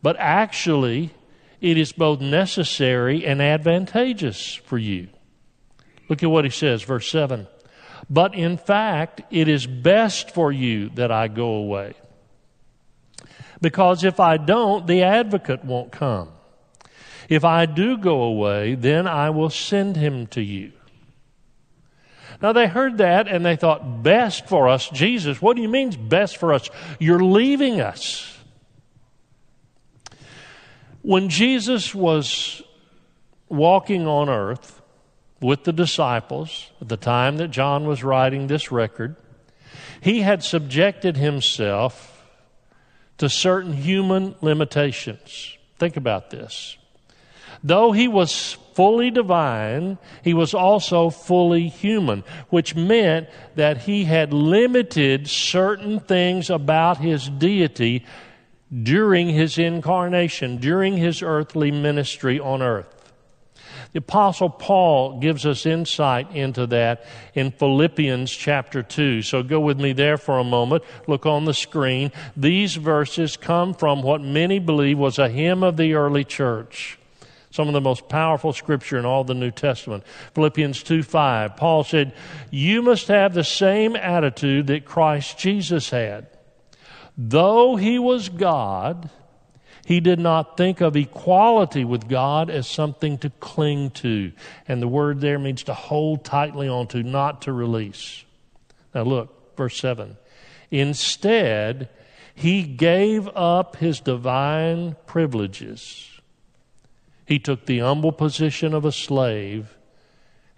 but 0.02 0.16
actually, 0.18 1.14
it 1.62 1.78
is 1.78 1.92
both 1.92 2.22
necessary 2.22 3.26
and 3.26 3.42
advantageous 3.42 4.54
for 4.54 4.78
you. 4.78 5.10
Look 6.10 6.24
at 6.24 6.30
what 6.30 6.46
he 6.46 6.52
says, 6.52 6.84
verse 6.84 7.10
7. 7.12 7.48
But 8.10 8.36
in 8.36 8.58
fact, 8.58 9.22
it 9.32 9.48
is 9.48 9.68
best 9.68 10.32
for 10.32 10.52
you 10.52 10.90
that 10.92 11.12
I 11.12 11.28
go 11.28 11.56
away. 11.56 11.94
Because 13.60 14.04
if 14.04 14.20
I 14.20 14.38
don't, 14.38 14.88
the 14.88 15.04
advocate 15.04 15.66
won't 15.66 15.92
come. 15.92 16.30
If 17.28 17.44
I 17.44 17.66
do 17.66 17.98
go 17.98 18.22
away, 18.24 18.76
then 18.76 19.08
I 19.08 19.32
will 19.32 19.50
send 19.50 19.98
him 19.98 20.28
to 20.28 20.42
you. 20.42 20.72
Now 22.42 22.54
they 22.54 22.68
heard 22.68 23.00
that 23.00 23.28
and 23.28 23.46
they 23.46 23.56
thought, 23.56 24.04
best 24.04 24.48
for 24.48 24.70
us, 24.70 24.90
Jesus. 24.90 25.42
What 25.42 25.56
do 25.56 25.62
you 25.62 25.70
mean 25.70 26.08
best 26.08 26.38
for 26.38 26.54
us? 26.54 26.70
You're 27.00 27.24
leaving 27.24 27.82
us. 27.82 28.34
When 31.02 31.30
Jesus 31.30 31.96
was 31.96 32.62
walking 33.50 34.08
on 34.08 34.30
earth, 34.30 34.77
with 35.42 35.64
the 35.64 35.74
disciples 35.74 36.72
at 36.82 36.90
the 36.90 36.98
time 36.98 37.38
that 37.38 37.50
John 37.50 37.88
was 37.88 38.04
writing 38.04 38.48
this 38.48 38.72
record, 38.72 39.16
he 40.02 40.22
had 40.22 40.44
subjected 40.44 41.18
himself 41.18 42.24
to 43.18 43.30
certain 43.30 43.74
human 43.74 44.36
limitations. 44.42 45.58
Think 45.78 45.98
about 45.98 46.30
this. 46.30 46.78
Though 47.64 47.92
he 47.92 48.08
was 48.08 48.58
fully 48.74 49.10
divine, 49.10 49.98
he 50.24 50.34
was 50.34 50.54
also 50.54 51.10
fully 51.10 51.68
human, 51.68 52.24
which 52.50 52.76
meant 52.76 53.28
that 53.56 53.80
he 53.80 54.06
had 54.06 54.32
limited 54.32 55.28
certain 55.28 56.00
things 56.00 56.50
about 56.50 56.98
his 57.00 57.28
deity 57.30 58.06
during 58.84 59.30
his 59.30 59.58
incarnation, 59.58 60.58
during 60.58 60.98
his 60.98 61.24
earthly 61.24 61.72
ministry 61.72 62.40
on 62.40 62.62
earth. 62.62 62.97
The 63.98 64.04
Apostle 64.04 64.52
Paul 64.52 65.20
gives 65.20 65.44
us 65.44 65.66
insight 65.66 66.30
into 66.36 66.68
that 66.68 67.04
in 67.34 67.50
Philippians 67.50 68.30
chapter 68.30 68.84
2. 68.84 69.24
So 69.24 69.42
go 69.42 69.60
with 69.60 69.80
me 69.80 69.92
there 69.92 70.18
for 70.18 70.38
a 70.38 70.44
moment. 70.44 70.84
Look 71.08 71.26
on 71.26 71.46
the 71.46 71.54
screen. 71.56 72.12
These 72.36 72.76
verses 72.76 73.38
come 73.38 73.74
from 73.74 74.04
what 74.04 74.22
many 74.22 74.60
believe 74.60 75.00
was 75.00 75.18
a 75.18 75.28
hymn 75.28 75.64
of 75.64 75.78
the 75.78 75.96
early 75.96 76.24
church. 76.24 77.00
Some 77.50 77.68
of 77.68 77.74
the 77.74 77.82
most 77.82 78.08
powerful 78.08 78.54
scripture 78.54 79.00
in 79.00 79.06
all 79.06 79.24
the 79.24 79.34
New 79.34 79.50
Testament. 79.50 80.04
Philippians 80.36 80.84
2 80.84 81.02
5. 81.02 81.58
Paul 81.58 81.84
said, 81.84 82.14
You 82.52 82.84
must 82.84 83.08
have 83.08 83.34
the 83.34 83.44
same 83.44 83.96
attitude 83.96 84.68
that 84.68 84.86
Christ 84.86 85.40
Jesus 85.40 85.90
had. 85.90 86.28
Though 87.18 87.78
he 87.78 87.98
was 87.98 88.30
God, 88.30 89.10
he 89.88 90.02
did 90.02 90.20
not 90.20 90.58
think 90.58 90.82
of 90.82 90.98
equality 90.98 91.86
with 91.86 92.10
God 92.10 92.50
as 92.50 92.68
something 92.68 93.18
to 93.20 93.30
cling 93.40 93.92
to. 93.92 94.34
And 94.68 94.82
the 94.82 94.88
word 94.90 95.22
there 95.22 95.40
means 95.40 95.64
to 95.64 95.74
hold 95.74 96.26
tightly 96.26 96.68
onto, 96.68 97.04
not 97.04 97.44
to 97.44 97.54
release. 97.54 98.26
Now 98.94 99.04
look, 99.04 99.56
verse 99.56 99.80
7. 99.80 100.18
Instead, 100.72 101.88
he 102.36 102.64
gave 102.64 103.30
up 103.30 103.78
his 103.78 104.02
divine 104.02 104.98
privileges. 105.06 106.20
He 107.26 107.40
took 107.40 107.66
the 107.66 107.80
humble 107.80 108.12
position 108.12 108.74
of 108.74 108.84
a 108.84 108.92
slave 108.92 109.78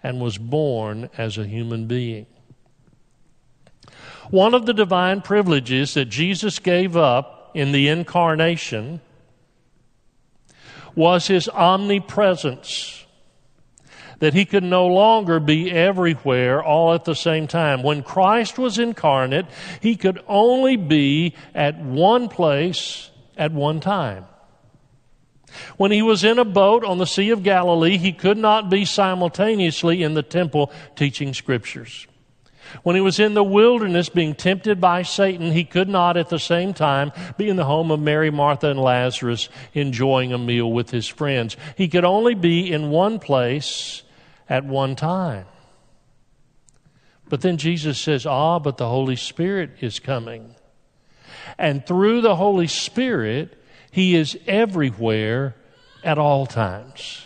and 0.02 0.20
was 0.20 0.38
born 0.38 1.08
as 1.16 1.38
a 1.38 1.46
human 1.46 1.86
being. 1.86 2.26
One 4.30 4.54
of 4.54 4.66
the 4.66 4.74
divine 4.74 5.20
privileges 5.20 5.94
that 5.94 6.06
Jesus 6.06 6.58
gave 6.58 6.96
up 6.96 7.52
in 7.54 7.70
the 7.70 7.86
incarnation 7.86 9.00
was 10.94 11.26
his 11.26 11.48
omnipresence. 11.48 13.04
That 14.18 14.34
he 14.34 14.44
could 14.44 14.64
no 14.64 14.86
longer 14.86 15.40
be 15.40 15.70
everywhere 15.70 16.62
all 16.62 16.92
at 16.92 17.04
the 17.04 17.14
same 17.14 17.46
time. 17.46 17.82
When 17.82 18.02
Christ 18.02 18.58
was 18.58 18.78
incarnate, 18.78 19.46
he 19.80 19.96
could 19.96 20.22
only 20.28 20.76
be 20.76 21.34
at 21.54 21.78
one 21.80 22.28
place 22.28 23.10
at 23.36 23.52
one 23.52 23.80
time. 23.80 24.26
When 25.76 25.90
he 25.90 26.02
was 26.02 26.22
in 26.22 26.38
a 26.38 26.44
boat 26.44 26.84
on 26.84 26.98
the 26.98 27.06
Sea 27.06 27.30
of 27.30 27.42
Galilee, 27.42 27.96
he 27.96 28.12
could 28.12 28.38
not 28.38 28.70
be 28.70 28.84
simultaneously 28.84 30.02
in 30.02 30.14
the 30.14 30.22
temple 30.22 30.70
teaching 30.96 31.34
scriptures. 31.34 32.06
When 32.82 32.96
he 32.96 33.02
was 33.02 33.18
in 33.18 33.34
the 33.34 33.44
wilderness 33.44 34.08
being 34.08 34.34
tempted 34.34 34.80
by 34.80 35.02
Satan, 35.02 35.52
he 35.52 35.64
could 35.64 35.88
not 35.88 36.16
at 36.16 36.28
the 36.28 36.38
same 36.38 36.74
time 36.74 37.12
be 37.36 37.48
in 37.48 37.56
the 37.56 37.64
home 37.64 37.90
of 37.90 38.00
Mary, 38.00 38.30
Martha, 38.30 38.70
and 38.70 38.80
Lazarus 38.80 39.48
enjoying 39.74 40.32
a 40.32 40.38
meal 40.38 40.70
with 40.70 40.90
his 40.90 41.06
friends. 41.06 41.56
He 41.76 41.88
could 41.88 42.04
only 42.04 42.34
be 42.34 42.70
in 42.70 42.90
one 42.90 43.18
place 43.18 44.02
at 44.48 44.64
one 44.64 44.96
time. 44.96 45.46
But 47.28 47.42
then 47.42 47.56
Jesus 47.56 47.98
says, 47.98 48.26
Ah, 48.26 48.58
but 48.58 48.76
the 48.76 48.88
Holy 48.88 49.16
Spirit 49.16 49.70
is 49.80 50.00
coming. 50.00 50.56
And 51.56 51.86
through 51.86 52.20
the 52.20 52.36
Holy 52.36 52.66
Spirit, 52.66 53.56
he 53.90 54.16
is 54.16 54.36
everywhere 54.46 55.54
at 56.02 56.18
all 56.18 56.46
times. 56.46 57.24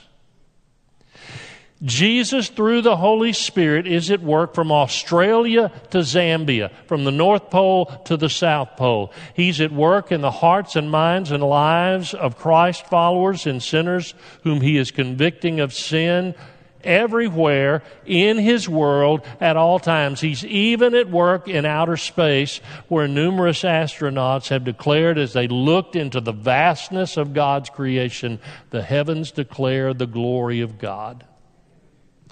Jesus, 1.84 2.48
through 2.48 2.80
the 2.80 2.96
Holy 2.96 3.34
Spirit, 3.34 3.86
is 3.86 4.10
at 4.10 4.22
work 4.22 4.54
from 4.54 4.72
Australia 4.72 5.70
to 5.90 5.98
Zambia, 5.98 6.70
from 6.86 7.04
the 7.04 7.10
North 7.10 7.50
Pole 7.50 7.86
to 8.06 8.16
the 8.16 8.30
South 8.30 8.76
Pole. 8.76 9.12
He's 9.34 9.60
at 9.60 9.70
work 9.70 10.10
in 10.10 10.22
the 10.22 10.30
hearts 10.30 10.76
and 10.76 10.90
minds 10.90 11.30
and 11.30 11.42
lives 11.42 12.14
of 12.14 12.38
Christ 12.38 12.86
followers 12.86 13.46
and 13.46 13.62
sinners 13.62 14.14
whom 14.44 14.62
He 14.62 14.78
is 14.78 14.90
convicting 14.90 15.60
of 15.60 15.74
sin 15.74 16.34
everywhere 16.82 17.82
in 18.06 18.38
His 18.38 18.66
world 18.66 19.20
at 19.38 19.58
all 19.58 19.78
times. 19.78 20.22
He's 20.22 20.44
even 20.44 20.94
at 20.94 21.10
work 21.10 21.48
in 21.48 21.66
outer 21.66 21.98
space 21.98 22.58
where 22.88 23.08
numerous 23.08 23.62
astronauts 23.62 24.48
have 24.48 24.64
declared 24.64 25.18
as 25.18 25.34
they 25.34 25.48
looked 25.48 25.96
into 25.96 26.22
the 26.22 26.32
vastness 26.32 27.18
of 27.18 27.34
God's 27.34 27.68
creation, 27.68 28.38
the 28.70 28.82
heavens 28.82 29.32
declare 29.32 29.92
the 29.92 30.06
glory 30.06 30.62
of 30.62 30.78
God. 30.78 31.24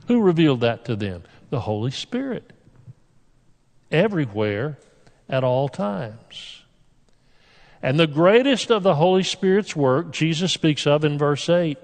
Who 0.09 0.21
revealed 0.21 0.61
that 0.61 0.85
to 0.87 0.97
them? 0.97 1.23
The 1.51 1.61
Holy 1.61 1.91
Spirit. 1.91 2.53
Everywhere, 3.91 4.79
at 5.29 5.45
all 5.45 5.69
times. 5.69 6.63
And 7.83 7.99
the 7.99 8.07
greatest 8.07 8.71
of 8.71 8.85
the 8.85 8.95
Holy 8.95 9.25
Spirit's 9.25 9.75
work, 9.75 10.13
Jesus 10.13 10.53
speaks 10.53 10.87
of 10.87 11.05
in 11.05 11.19
verse 11.19 11.49
8. 11.49 11.77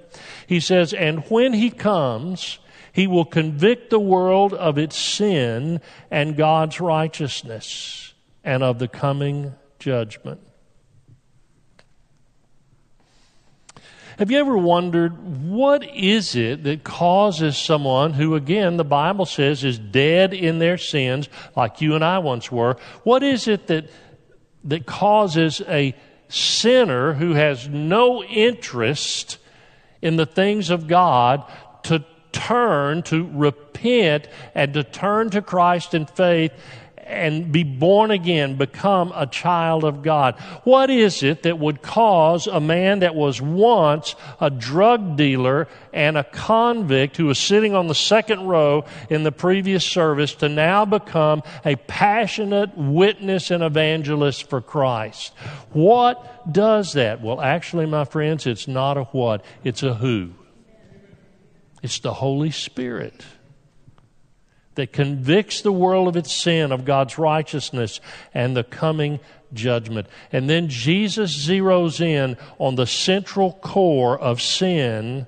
He 0.46 0.60
says, 0.60 0.92
And 0.92 1.24
when 1.28 1.54
He 1.54 1.70
comes, 1.70 2.60
He 2.92 3.06
will 3.06 3.24
convict 3.24 3.90
the 3.90 3.98
world 3.98 4.54
of 4.54 4.78
its 4.78 4.96
sin 4.96 5.80
and 6.10 6.36
God's 6.36 6.80
righteousness 6.80 8.14
and 8.44 8.62
of 8.62 8.78
the 8.78 8.86
coming 8.86 9.54
judgment. 9.80 10.40
Have 14.18 14.32
you 14.32 14.38
ever 14.40 14.58
wondered 14.58 15.44
what 15.44 15.84
is 15.84 16.34
it 16.34 16.64
that 16.64 16.82
causes 16.82 17.56
someone 17.56 18.14
who, 18.14 18.34
again, 18.34 18.76
the 18.76 18.84
Bible 18.84 19.26
says 19.26 19.62
is 19.62 19.78
dead 19.78 20.34
in 20.34 20.58
their 20.58 20.76
sins, 20.76 21.28
like 21.54 21.80
you 21.80 21.94
and 21.94 22.04
I 22.04 22.18
once 22.18 22.50
were? 22.50 22.76
What 23.04 23.22
is 23.22 23.46
it 23.46 23.68
that, 23.68 23.88
that 24.64 24.86
causes 24.86 25.62
a 25.68 25.94
sinner 26.26 27.12
who 27.12 27.34
has 27.34 27.68
no 27.68 28.24
interest 28.24 29.38
in 30.02 30.16
the 30.16 30.26
things 30.26 30.70
of 30.70 30.88
God 30.88 31.44
to 31.84 32.04
turn, 32.32 33.04
to 33.04 33.30
repent, 33.32 34.26
and 34.52 34.74
to 34.74 34.82
turn 34.82 35.30
to 35.30 35.42
Christ 35.42 35.94
in 35.94 36.06
faith 36.06 36.52
and 37.08 37.50
be 37.50 37.64
born 37.64 38.10
again, 38.10 38.56
become 38.56 39.12
a 39.14 39.26
child 39.26 39.84
of 39.84 40.02
God? 40.02 40.38
What 40.64 40.90
is 40.90 41.22
it 41.22 41.42
that 41.42 41.58
would 41.58 41.82
cause 41.82 42.46
a 42.46 42.60
man 42.60 43.00
that 43.00 43.14
was 43.14 43.40
once 43.40 44.14
a 44.40 44.50
drug 44.50 45.16
dealer 45.16 45.68
and 45.92 46.16
a 46.16 46.24
convict 46.24 47.16
who 47.16 47.26
was 47.26 47.38
sitting 47.38 47.74
on 47.74 47.86
the 47.86 47.94
second 47.94 48.46
row 48.46 48.84
in 49.08 49.22
the 49.22 49.32
previous 49.32 49.84
service 49.84 50.34
to 50.36 50.48
now 50.48 50.84
become 50.84 51.42
a 51.64 51.76
passionate 51.76 52.76
witness 52.76 53.50
and 53.50 53.62
evangelist 53.62 54.48
for 54.48 54.60
Christ? 54.60 55.32
What 55.72 56.52
does 56.52 56.92
that? 56.92 57.22
Well, 57.22 57.40
actually, 57.40 57.86
my 57.86 58.04
friends, 58.04 58.46
it's 58.46 58.68
not 58.68 58.96
a 58.96 59.04
what, 59.04 59.44
it's 59.64 59.82
a 59.82 59.94
who. 59.94 60.34
It's 61.82 62.00
the 62.00 62.12
Holy 62.12 62.50
Spirit 62.50 63.24
that 64.78 64.92
convicts 64.92 65.60
the 65.60 65.72
world 65.72 66.06
of 66.06 66.16
its 66.16 66.32
sin, 66.32 66.70
of 66.70 66.84
God's 66.84 67.18
righteousness, 67.18 68.00
and 68.32 68.56
the 68.56 68.62
coming 68.62 69.18
judgment. 69.52 70.06
And 70.30 70.48
then 70.48 70.68
Jesus 70.68 71.36
zeroes 71.36 72.00
in 72.00 72.36
on 72.60 72.76
the 72.76 72.86
central 72.86 73.54
core 73.54 74.16
of 74.16 74.40
sin 74.40 75.26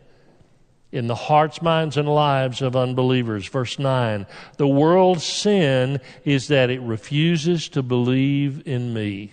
in 0.92 1.08
the 1.08 1.16
hearts, 1.16 1.60
minds, 1.60 1.96
and 1.96 2.08
lives 2.08 2.62
of 2.62 2.76
unbelievers. 2.76 3.48
Verse 3.48 3.76
9 3.76 4.24
The 4.56 4.68
world's 4.68 5.24
sin 5.24 6.00
is 6.24 6.46
that 6.46 6.70
it 6.70 6.80
refuses 6.80 7.68
to 7.70 7.82
believe 7.82 8.62
in 8.68 8.94
me. 8.94 9.32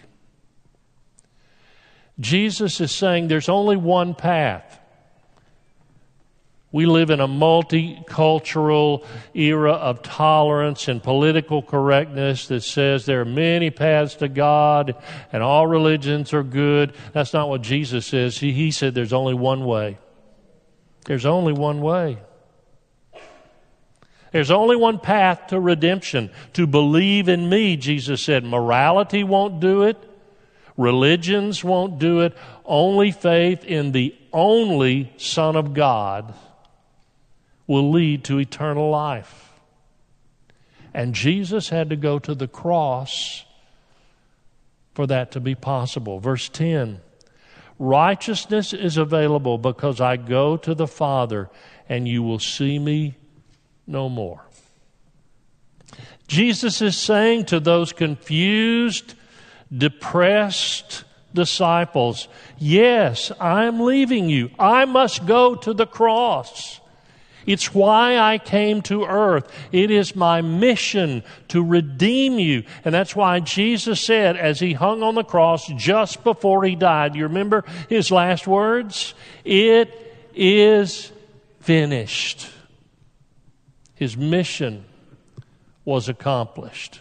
Jesus 2.19 2.81
is 2.81 2.91
saying 2.91 3.27
there's 3.27 3.49
only 3.49 3.77
one 3.77 4.15
path. 4.15 4.79
We 6.77 6.85
live 6.85 7.09
in 7.09 7.19
a 7.19 7.27
multicultural 7.27 9.03
era 9.33 9.71
of 9.71 10.03
tolerance 10.03 10.87
and 10.87 11.01
political 11.01 11.63
correctness 11.63 12.49
that 12.49 12.61
says 12.61 13.07
there 13.07 13.21
are 13.21 13.25
many 13.25 13.71
paths 13.71 14.13
to 14.17 14.27
God 14.27 14.93
and 15.33 15.41
all 15.41 15.65
religions 15.65 16.35
are 16.35 16.43
good. 16.43 16.93
That's 17.13 17.33
not 17.33 17.49
what 17.49 17.63
Jesus 17.63 18.05
says. 18.05 18.37
He, 18.37 18.51
he 18.51 18.69
said 18.69 18.93
there's 18.93 19.11
only 19.11 19.33
one 19.33 19.65
way. 19.65 19.97
There's 21.05 21.25
only 21.25 21.51
one 21.51 21.81
way. 21.81 22.19
There's 24.31 24.51
only 24.51 24.75
one 24.75 24.99
path 24.99 25.47
to 25.47 25.59
redemption. 25.59 26.29
To 26.53 26.67
believe 26.67 27.27
in 27.27 27.49
me, 27.49 27.75
Jesus 27.75 28.21
said. 28.21 28.43
Morality 28.43 29.23
won't 29.23 29.59
do 29.59 29.81
it. 29.81 29.97
Religions 30.77 31.63
won't 31.63 31.97
do 31.97 32.19
it. 32.19 32.37
Only 32.63 33.09
faith 33.09 33.65
in 33.65 33.93
the 33.93 34.13
only 34.31 35.11
Son 35.17 35.55
of 35.55 35.73
God 35.73 36.35
will 37.67 37.91
lead 37.91 38.23
to 38.23 38.39
eternal 38.39 38.89
life. 38.89 39.51
And 40.93 41.13
Jesus 41.13 41.69
had 41.69 41.89
to 41.89 41.95
go 41.95 42.17
to 42.17 42.33
the 42.33 42.47
cross 42.47 43.45
for 44.95 45.05
that 45.05 45.31
to 45.33 45.39
be 45.39 45.53
possible. 45.53 46.19
Verse 46.19 46.49
10 46.49 47.01
Righteousness 47.77 48.73
is 48.73 48.97
available 48.97 49.59
because 49.59 50.01
I 50.01 50.17
go 50.17 50.57
to 50.57 50.73
the 50.73 50.87
Father 50.87 51.49
and 51.87 52.07
you 52.07 52.23
will 52.23 52.39
see 52.39 52.79
me 52.79 53.15
no 53.85 54.09
more. 54.09 54.41
Jesus 56.27 56.81
is 56.81 56.97
saying 56.97 57.45
to 57.45 57.59
those 57.59 57.93
confused, 57.93 59.13
depressed, 59.75 61.03
disciples, 61.33 62.27
Yes, 62.57 63.31
I'm 63.39 63.81
leaving 63.81 64.29
you. 64.29 64.49
I 64.57 64.85
must 64.85 65.25
go 65.25 65.55
to 65.55 65.73
the 65.73 65.85
cross. 65.85 66.76
It's 67.47 67.73
why 67.73 68.19
I 68.19 68.37
came 68.37 68.81
to 68.83 69.05
earth. 69.05 69.49
It 69.71 69.89
is 69.89 70.15
my 70.15 70.41
mission 70.41 71.23
to 71.47 71.63
redeem 71.63 72.37
you. 72.39 72.63
And 72.83 72.93
that's 72.93 73.15
why 73.15 73.39
Jesus 73.39 74.01
said, 74.01 74.35
as 74.35 74.59
he 74.59 74.73
hung 74.73 75.01
on 75.01 75.15
the 75.15 75.23
cross 75.23 75.65
just 75.77 76.25
before 76.25 76.65
he 76.65 76.75
died, 76.75 77.15
you 77.15 77.23
remember 77.23 77.63
his 77.87 78.11
last 78.11 78.45
words? 78.47 79.13
It 79.45 80.29
is 80.35 81.11
finished. 81.61 82.49
His 83.95 84.17
mission 84.17 84.83
was 85.85 86.09
accomplished. 86.09 86.99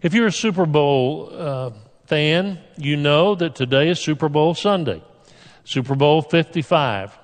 If 0.00 0.14
you're 0.14 0.28
a 0.28 0.32
Super 0.32 0.64
Bowl 0.64 1.30
uh, 1.30 1.70
fan, 2.06 2.58
you 2.78 2.96
know 2.96 3.34
that 3.34 3.54
today 3.54 3.90
is 3.90 4.00
Super 4.00 4.30
Bowl 4.30 4.54
Sunday, 4.54 5.02
Super 5.64 5.94
Bowl 5.94 6.22
55. 6.22 7.19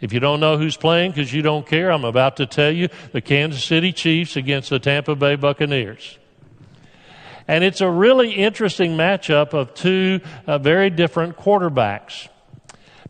If 0.00 0.12
you 0.12 0.20
don't 0.20 0.40
know 0.40 0.58
who's 0.58 0.76
playing 0.76 1.12
because 1.12 1.32
you 1.32 1.42
don't 1.42 1.66
care, 1.66 1.90
I'm 1.90 2.04
about 2.04 2.36
to 2.36 2.46
tell 2.46 2.70
you 2.70 2.88
the 3.12 3.20
Kansas 3.20 3.64
City 3.64 3.92
Chiefs 3.92 4.36
against 4.36 4.70
the 4.70 4.78
Tampa 4.78 5.14
Bay 5.14 5.36
Buccaneers. 5.36 6.18
And 7.46 7.62
it's 7.62 7.80
a 7.80 7.90
really 7.90 8.32
interesting 8.32 8.96
matchup 8.96 9.52
of 9.52 9.74
two 9.74 10.20
uh, 10.46 10.58
very 10.58 10.90
different 10.90 11.36
quarterbacks. 11.36 12.28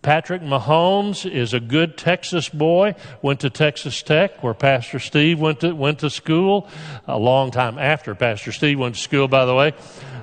Patrick 0.03 0.43
Mahomes 0.43 1.29
is 1.29 1.55
a 1.55 1.61
good 1.61 1.97
Texas 1.97 2.51
boy, 2.51 2.95
went 3.23 3.41
to 3.41 3.49
Texas 3.49 4.03
Tech 4.03 4.43
where 4.43 4.53
Pastor 4.53 4.99
Steve 4.99 5.41
went 5.41 5.61
to, 5.61 5.73
went 5.73 6.01
to 6.01 6.11
school 6.11 6.69
a 7.07 7.19
long 7.19 7.51
time 7.51 7.79
after 7.79 8.15
Pastor 8.15 8.53
Steve 8.53 8.79
went 8.79 8.97
to 8.97 9.01
school, 9.01 9.29
by 9.29 9.47
the 9.47 9.55
way. 9.55 9.73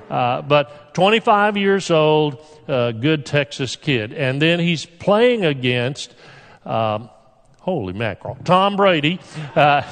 Uh, 0.08 0.40
but 0.42 0.94
25 0.94 1.56
years 1.56 1.90
old, 1.90 2.46
uh, 2.68 2.92
good 2.92 3.26
Texas 3.26 3.74
kid. 3.74 4.12
And 4.12 4.40
then 4.40 4.60
he's 4.60 4.86
playing 4.86 5.44
against 5.44 6.14
um, 6.64 7.10
holy 7.60 7.92
mackerel. 7.92 8.36
Tom 8.44 8.76
Brady. 8.76 9.20
Uh, 9.54 9.82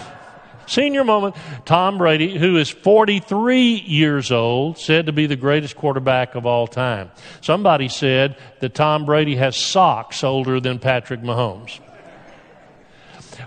senior 0.67 1.05
moment. 1.05 1.35
Tom 1.65 1.99
Brady, 1.99 2.39
who 2.39 2.57
is 2.57 2.71
43 2.71 3.61
years 3.75 4.31
old, 4.31 4.79
said 4.79 5.07
to 5.07 5.13
be 5.13 5.27
the 5.27 5.37
greatest 5.37 5.77
quarterback 5.77 6.35
of 6.35 6.47
all 6.47 6.67
time. 6.67 7.11
Somebody 7.41 7.89
said 7.89 8.37
that 8.61 8.75
Tom 8.75 9.05
Brady 9.05 9.37
has 9.37 9.57
socks 9.57 10.23
older 10.25 10.61
than 10.61 10.79
Patrick 10.79 11.21
Mahomes. 11.21 11.81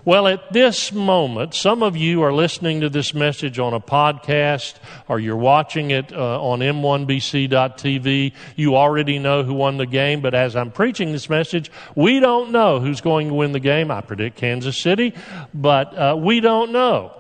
Well, 0.06 0.28
at 0.28 0.52
this 0.52 0.92
moment, 0.92 1.54
some 1.54 1.84
of 1.84 1.96
you 1.96 2.24
are 2.24 2.34
listening 2.34 2.82
to 2.82 2.90
this 2.90 3.14
message 3.14 3.60
on 3.60 3.74
a 3.74 3.80
podcast 3.80 4.76
or 5.08 5.20
you're 5.20 5.38
watching 5.38 5.92
it 5.92 6.12
uh, 6.12 6.42
on 6.42 6.60
m1bc.tv. 6.60 8.34
You 8.56 8.76
already 8.76 9.20
know 9.20 9.44
who 9.44 9.54
won 9.54 9.78
the 9.78 9.86
game, 9.86 10.22
but 10.22 10.34
as 10.34 10.56
I'm 10.56 10.72
preaching 10.72 11.12
this 11.12 11.30
message, 11.30 11.72
we 11.96 12.20
don't 12.20 12.52
know 12.52 12.80
who's 12.80 13.02
going 13.02 13.28
to 13.30 13.34
win 13.34 13.52
the 13.52 13.60
game. 13.60 13.92
I 13.92 14.02
predict 14.02 14.38
Kansas 14.38 14.78
City, 14.78 15.14
but 15.54 15.98
uh, 15.98 16.16
we 16.18 16.40
don't 16.40 16.72
know 16.72 17.14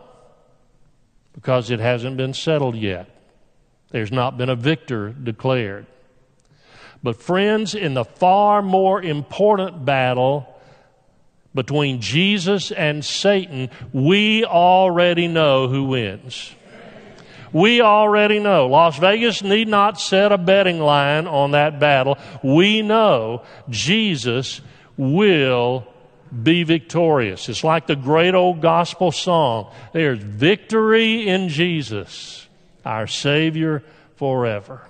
because 1.33 1.71
it 1.71 1.79
hasn't 1.79 2.17
been 2.17 2.33
settled 2.33 2.75
yet. 2.75 3.09
There's 3.89 4.11
not 4.11 4.37
been 4.37 4.49
a 4.49 4.55
victor 4.55 5.09
declared. 5.09 5.85
But, 7.03 7.21
friends, 7.21 7.75
in 7.75 7.95
the 7.95 8.05
far 8.05 8.61
more 8.61 9.01
important 9.01 9.83
battle, 9.83 10.52
between 11.55 12.01
Jesus 12.01 12.71
and 12.71 13.03
Satan, 13.03 13.69
we 13.91 14.45
already 14.45 15.27
know 15.27 15.67
who 15.67 15.85
wins. 15.85 16.53
We 17.51 17.81
already 17.81 18.39
know. 18.39 18.67
Las 18.67 18.97
Vegas 18.97 19.43
need 19.43 19.67
not 19.67 19.99
set 19.99 20.31
a 20.31 20.39
betting 20.39 20.79
line 20.79 21.27
on 21.27 21.51
that 21.51 21.79
battle. 21.79 22.17
We 22.43 22.81
know 22.81 23.43
Jesus 23.69 24.61
will 24.97 25.87
be 26.41 26.63
victorious. 26.63 27.47
It's 27.49 27.63
like 27.63 27.85
the 27.85 27.95
great 27.95 28.33
old 28.33 28.59
gospel 28.59 29.11
song. 29.11 29.71
There's 29.93 30.17
victory 30.17 31.27
in 31.27 31.49
Jesus, 31.49 32.47
our 32.83 33.05
Savior 33.05 33.83
forever. 34.15 34.81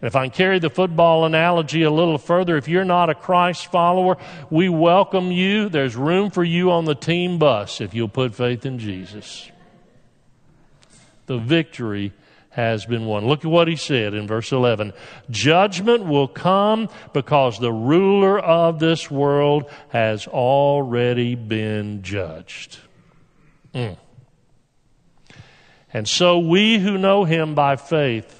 And 0.00 0.06
if 0.06 0.14
I 0.14 0.26
can 0.26 0.30
carry 0.30 0.58
the 0.58 0.68
football 0.68 1.24
analogy 1.24 1.82
a 1.82 1.90
little 1.90 2.18
further, 2.18 2.56
if 2.56 2.68
you're 2.68 2.84
not 2.84 3.08
a 3.08 3.14
Christ 3.14 3.70
follower, 3.70 4.18
we 4.50 4.68
welcome 4.68 5.32
you. 5.32 5.68
There's 5.68 5.96
room 5.96 6.30
for 6.30 6.44
you 6.44 6.70
on 6.70 6.84
the 6.84 6.94
team 6.94 7.38
bus 7.38 7.80
if 7.80 7.94
you'll 7.94 8.08
put 8.08 8.34
faith 8.34 8.66
in 8.66 8.78
Jesus. 8.78 9.50
The 11.26 11.38
victory 11.38 12.12
has 12.56 12.86
been 12.86 13.04
won. 13.04 13.26
Look 13.26 13.44
at 13.44 13.50
what 13.50 13.68
he 13.68 13.76
said 13.76 14.14
in 14.14 14.26
verse 14.26 14.50
11. 14.50 14.94
Judgment 15.30 16.06
will 16.06 16.26
come 16.26 16.88
because 17.12 17.58
the 17.58 17.72
ruler 17.72 18.38
of 18.38 18.78
this 18.78 19.10
world 19.10 19.70
has 19.88 20.26
already 20.26 21.34
been 21.34 22.02
judged. 22.02 22.78
Mm. 23.74 23.98
And 25.92 26.08
so 26.08 26.38
we 26.38 26.78
who 26.78 26.96
know 26.96 27.24
him 27.24 27.54
by 27.54 27.76
faith, 27.76 28.35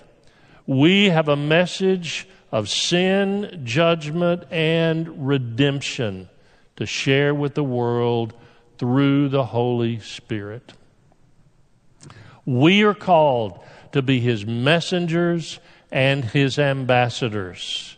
we 0.66 1.10
have 1.10 1.28
a 1.28 1.36
message 1.36 2.28
of 2.52 2.68
sin, 2.68 3.62
judgment, 3.64 4.44
and 4.50 5.26
redemption 5.26 6.28
to 6.76 6.86
share 6.86 7.34
with 7.34 7.54
the 7.54 7.64
world 7.64 8.34
through 8.78 9.28
the 9.28 9.44
Holy 9.44 10.00
Spirit. 10.00 10.72
We 12.44 12.82
are 12.84 12.94
called 12.94 13.58
to 13.92 14.02
be 14.02 14.20
His 14.20 14.44
messengers 14.46 15.58
and 15.90 16.24
His 16.24 16.58
ambassadors. 16.58 17.96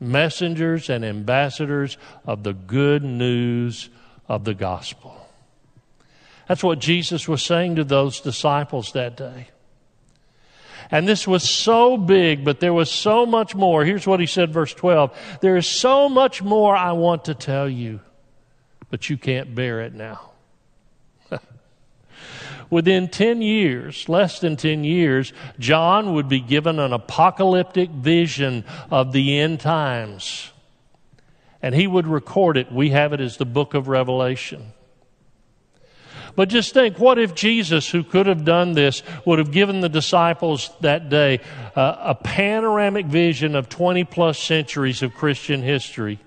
Messengers 0.00 0.90
and 0.90 1.04
ambassadors 1.04 1.96
of 2.26 2.42
the 2.42 2.52
good 2.52 3.02
news 3.02 3.88
of 4.28 4.44
the 4.44 4.54
gospel. 4.54 5.14
That's 6.46 6.62
what 6.62 6.78
Jesus 6.78 7.28
was 7.28 7.42
saying 7.42 7.76
to 7.76 7.84
those 7.84 8.20
disciples 8.20 8.92
that 8.92 9.16
day. 9.16 9.48
And 10.90 11.06
this 11.06 11.26
was 11.26 11.48
so 11.48 11.96
big, 11.96 12.44
but 12.44 12.60
there 12.60 12.72
was 12.72 12.90
so 12.90 13.26
much 13.26 13.54
more. 13.54 13.84
Here's 13.84 14.06
what 14.06 14.20
he 14.20 14.26
said, 14.26 14.52
verse 14.52 14.72
12. 14.72 15.16
There 15.40 15.56
is 15.56 15.66
so 15.66 16.08
much 16.08 16.42
more 16.42 16.74
I 16.74 16.92
want 16.92 17.26
to 17.26 17.34
tell 17.34 17.68
you, 17.68 18.00
but 18.90 19.10
you 19.10 19.18
can't 19.18 19.54
bear 19.54 19.82
it 19.82 19.92
now. 19.92 20.30
Within 22.70 23.08
10 23.08 23.42
years, 23.42 24.08
less 24.08 24.40
than 24.40 24.56
10 24.56 24.82
years, 24.82 25.34
John 25.58 26.14
would 26.14 26.28
be 26.28 26.40
given 26.40 26.78
an 26.78 26.94
apocalyptic 26.94 27.90
vision 27.90 28.64
of 28.90 29.12
the 29.12 29.38
end 29.38 29.60
times. 29.60 30.52
And 31.60 31.74
he 31.74 31.86
would 31.86 32.06
record 32.06 32.56
it. 32.56 32.72
We 32.72 32.90
have 32.90 33.12
it 33.12 33.20
as 33.20 33.36
the 33.36 33.44
book 33.44 33.74
of 33.74 33.88
Revelation. 33.88 34.72
But 36.38 36.50
just 36.50 36.72
think 36.72 37.00
what 37.00 37.18
if 37.18 37.34
Jesus, 37.34 37.90
who 37.90 38.04
could 38.04 38.28
have 38.28 38.44
done 38.44 38.74
this, 38.74 39.02
would 39.24 39.40
have 39.40 39.50
given 39.50 39.80
the 39.80 39.88
disciples 39.88 40.70
that 40.82 41.08
day 41.08 41.40
uh, 41.74 41.96
a 41.98 42.14
panoramic 42.14 43.06
vision 43.06 43.56
of 43.56 43.68
20 43.68 44.04
plus 44.04 44.38
centuries 44.38 45.02
of 45.02 45.14
Christian 45.14 45.62
history? 45.62 46.20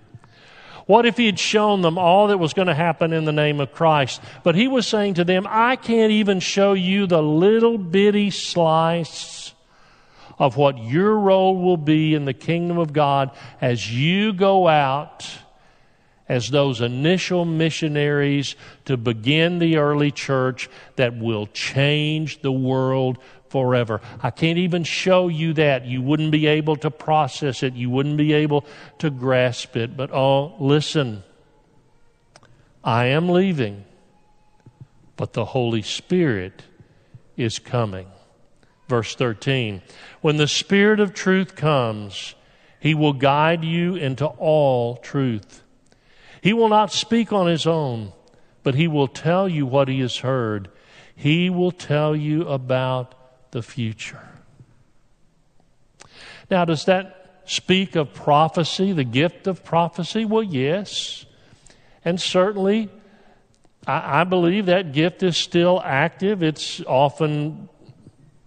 What 0.86 1.06
if 1.06 1.16
he 1.16 1.28
had 1.28 1.40
shown 1.40 1.82
them 1.82 1.98
all 1.98 2.28
that 2.28 2.40
was 2.40 2.54
going 2.54 2.68
to 2.68 2.76
happen 2.76 3.14
in 3.14 3.24
the 3.24 3.32
name 3.32 3.62
of 3.62 3.72
Christ? 3.72 4.22
But 4.44 4.56
he 4.56 4.68
was 4.68 4.86
saying 4.86 5.14
to 5.14 5.24
them, 5.24 5.48
I 5.50 5.78
can't 5.78 6.12
even 6.12 6.42
show 6.42 6.74
you 6.74 7.08
the 7.08 7.24
little 7.24 7.78
bitty 7.78 8.32
slice 8.32 9.54
of 10.38 10.58
what 10.58 10.78
your 10.78 11.18
role 11.18 11.56
will 11.56 11.78
be 11.78 12.16
in 12.16 12.26
the 12.26 12.34
kingdom 12.34 12.78
of 12.78 12.92
God 12.92 13.32
as 13.62 13.90
you 13.90 14.34
go 14.34 14.68
out 14.68 15.26
as 16.32 16.50
those 16.50 16.80
initial 16.80 17.44
missionaries 17.44 18.56
to 18.86 18.96
begin 18.96 19.60
the 19.60 19.76
early 19.76 20.12
church 20.12 20.70
that 20.96 21.18
will 21.18 21.46
change 21.48 22.42
the 22.42 22.52
world 22.54 23.18
forever. 23.50 24.00
I 24.24 24.30
can't 24.30 24.58
even 24.58 24.86
show 24.86 25.28
you 25.28 25.52
that. 25.56 25.86
You 25.86 26.02
wouldn't 26.02 26.32
be 26.32 26.48
able 26.48 26.78
to 26.78 26.90
process 26.90 27.64
it, 27.64 27.74
you 27.74 27.90
wouldn't 27.90 28.16
be 28.16 28.32
able 28.32 28.66
to 29.00 29.10
grasp 29.10 29.76
it. 29.76 29.98
But 29.98 30.14
oh, 30.14 30.56
listen, 30.58 31.24
I 32.82 33.08
am 33.08 33.28
leaving, 33.28 33.84
but 35.18 35.34
the 35.34 35.44
Holy 35.44 35.82
Spirit 35.82 36.64
is 37.36 37.60
coming. 37.60 38.08
Verse 38.88 39.16
13 39.16 39.82
When 40.22 40.38
the 40.38 40.48
Spirit 40.48 41.02
of 41.02 41.14
truth 41.14 41.58
comes, 41.58 42.36
he 42.80 42.96
will 42.96 43.12
guide 43.12 43.66
you 43.66 43.96
into 43.96 44.28
all 44.28 44.96
truth. 44.96 45.61
He 46.42 46.54
will 46.54 46.70
not 46.70 46.92
speak 46.92 47.32
on 47.32 47.48
his 47.48 47.68
own, 47.68 48.14
but 48.64 48.76
he 48.76 48.88
will 48.88 49.08
tell 49.08 49.48
you 49.48 49.66
what 49.66 49.88
he 49.88 50.00
has 50.02 50.18
heard. 50.18 50.70
He 51.16 51.50
will 51.50 51.72
tell 51.72 52.16
you 52.16 52.48
about 52.48 53.14
the 53.52 53.62
future. 53.62 54.28
Now, 56.50 56.66
does 56.66 56.86
that 56.86 57.44
speak 57.46 57.96
of 57.96 58.14
prophecy, 58.14 58.92
the 58.92 59.04
gift 59.04 59.46
of 59.48 59.64
prophecy? 59.64 60.26
Well, 60.26 60.44
yes. 60.44 61.26
And 62.04 62.20
certainly, 62.20 62.90
I, 63.86 64.22
I 64.22 64.24
believe 64.24 64.66
that 64.66 64.94
gift 64.94 65.22
is 65.22 65.38
still 65.38 65.82
active. 65.84 66.42
It's 66.42 66.82
often 66.82 67.70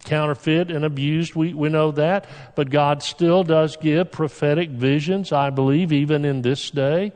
counterfeit 0.05 0.71
and 0.71 0.85
abused. 0.85 1.35
We, 1.35 1.55
we 1.55 1.69
know 1.69 1.93
that. 1.93 2.27
But 2.57 2.71
God 2.71 3.03
still 3.03 3.45
does 3.45 3.77
give 3.77 4.11
prophetic 4.11 4.71
visions, 4.71 5.33
I 5.33 5.51
believe, 5.51 5.93
even 5.93 6.25
in 6.25 6.43
this 6.43 6.71
day. 6.71 7.13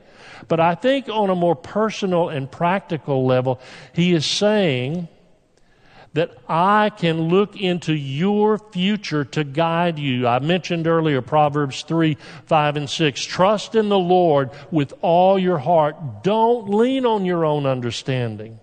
But 0.46 0.60
I 0.60 0.74
think 0.74 1.08
on 1.08 1.30
a 1.30 1.34
more 1.34 1.56
personal 1.56 2.28
and 2.28 2.50
practical 2.50 3.26
level, 3.26 3.60
He 3.92 4.12
is 4.12 4.24
saying 4.24 5.08
that 6.14 6.30
I 6.48 6.90
can 6.90 7.28
look 7.28 7.60
into 7.60 7.92
your 7.92 8.58
future 8.58 9.24
to 9.24 9.44
guide 9.44 9.98
you. 9.98 10.26
I 10.26 10.38
mentioned 10.38 10.86
earlier 10.86 11.20
Proverbs 11.20 11.82
3, 11.82 12.16
5, 12.46 12.76
and 12.76 12.88
6. 12.90 13.24
Trust 13.24 13.74
in 13.74 13.88
the 13.88 13.98
Lord 13.98 14.50
with 14.70 14.94
all 15.02 15.38
your 15.38 15.58
heart. 15.58 16.22
Don't 16.22 16.70
lean 16.70 17.04
on 17.04 17.24
your 17.24 17.44
own 17.44 17.66
understanding. 17.66 18.58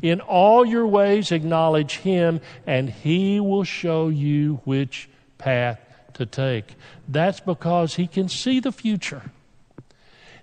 In 0.00 0.20
all 0.20 0.64
your 0.64 0.86
ways, 0.86 1.32
acknowledge 1.32 1.98
Him, 1.98 2.40
and 2.66 2.88
He 2.88 3.40
will 3.40 3.64
show 3.64 4.08
you 4.08 4.60
which 4.64 5.08
path 5.38 5.80
to 6.14 6.24
take. 6.24 6.76
That's 7.08 7.40
because 7.40 7.96
He 7.96 8.06
can 8.06 8.28
see 8.28 8.60
the 8.60 8.72
future. 8.72 9.32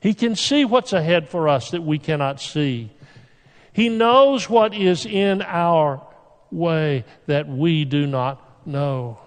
He 0.05 0.13
can 0.13 0.35
see 0.35 0.65
what's 0.65 0.93
ahead 0.93 1.29
for 1.29 1.49
us 1.49 1.71
that 1.71 1.81
we 1.81 1.97
cannot 1.97 2.39
see. 2.39 2.91
He 3.73 3.89
knows 3.89 4.47
what 4.47 4.75
is 4.75 5.03
in 5.03 5.41
our 5.41 5.99
way 6.51 7.05
that 7.25 7.47
we 7.47 7.85
do 7.85 8.05
not 8.05 8.67
know. 8.67 9.17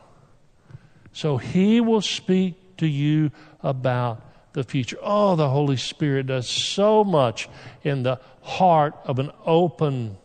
So 1.13 1.37
He 1.37 1.81
will 1.81 2.01
speak 2.01 2.77
to 2.77 2.87
you 2.87 3.33
about 3.61 4.23
the 4.53 4.63
future. 4.63 4.99
Oh, 5.03 5.35
the 5.35 5.51
Holy 5.51 5.77
Spirit 5.77 6.29
does 6.29 6.49
so 6.49 7.03
much 7.03 7.49
in 7.83 8.05
the 8.05 8.21
heart 8.43 8.95
of 9.05 9.19
an 9.19 9.33
open, 9.45 10.17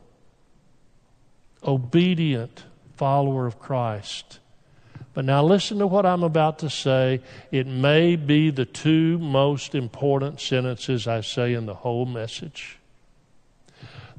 obedient 1.63 2.63
follower 2.96 3.48
of 3.48 3.58
Christ. 3.58 4.38
But 5.13 5.26
now 5.26 5.43
listen 5.43 5.78
to 5.80 5.88
what 5.88 6.06
I'm 6.06 6.23
about 6.23 6.60
to 6.60 6.69
say. 6.69 7.21
It 7.52 7.67
may 7.67 8.15
be 8.15 8.49
the 8.49 8.65
two 8.65 9.19
most 9.19 9.76
important 9.76 10.41
sentences 10.41 11.08
I 11.08 11.21
say 11.21 11.54
in 11.54 11.65
the 11.65 11.76
whole 11.76 12.06
message. 12.06 12.80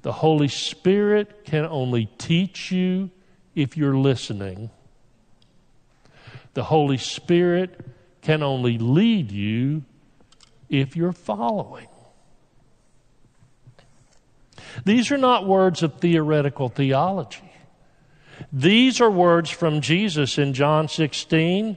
The 0.02 0.12
Holy 0.12 0.48
Spirit 0.48 1.44
can 1.44 1.64
only 1.64 2.06
teach 2.18 2.70
you 2.70 3.10
if 3.54 3.76
you're 3.76 3.96
listening. 3.96 4.70
The 6.52 6.64
Holy 6.64 6.98
Spirit 6.98 7.80
can 8.22 8.42
only 8.42 8.78
lead 8.78 9.32
you 9.32 9.82
if 10.68 10.94
you're 10.94 11.12
following. 11.12 11.88
These 14.84 15.10
are 15.10 15.18
not 15.18 15.46
words 15.46 15.82
of 15.82 16.00
theoretical 16.00 16.68
theology. 16.68 17.53
These 18.56 19.00
are 19.00 19.10
words 19.10 19.50
from 19.50 19.80
Jesus 19.80 20.38
in 20.38 20.54
John 20.54 20.86
16 20.86 21.76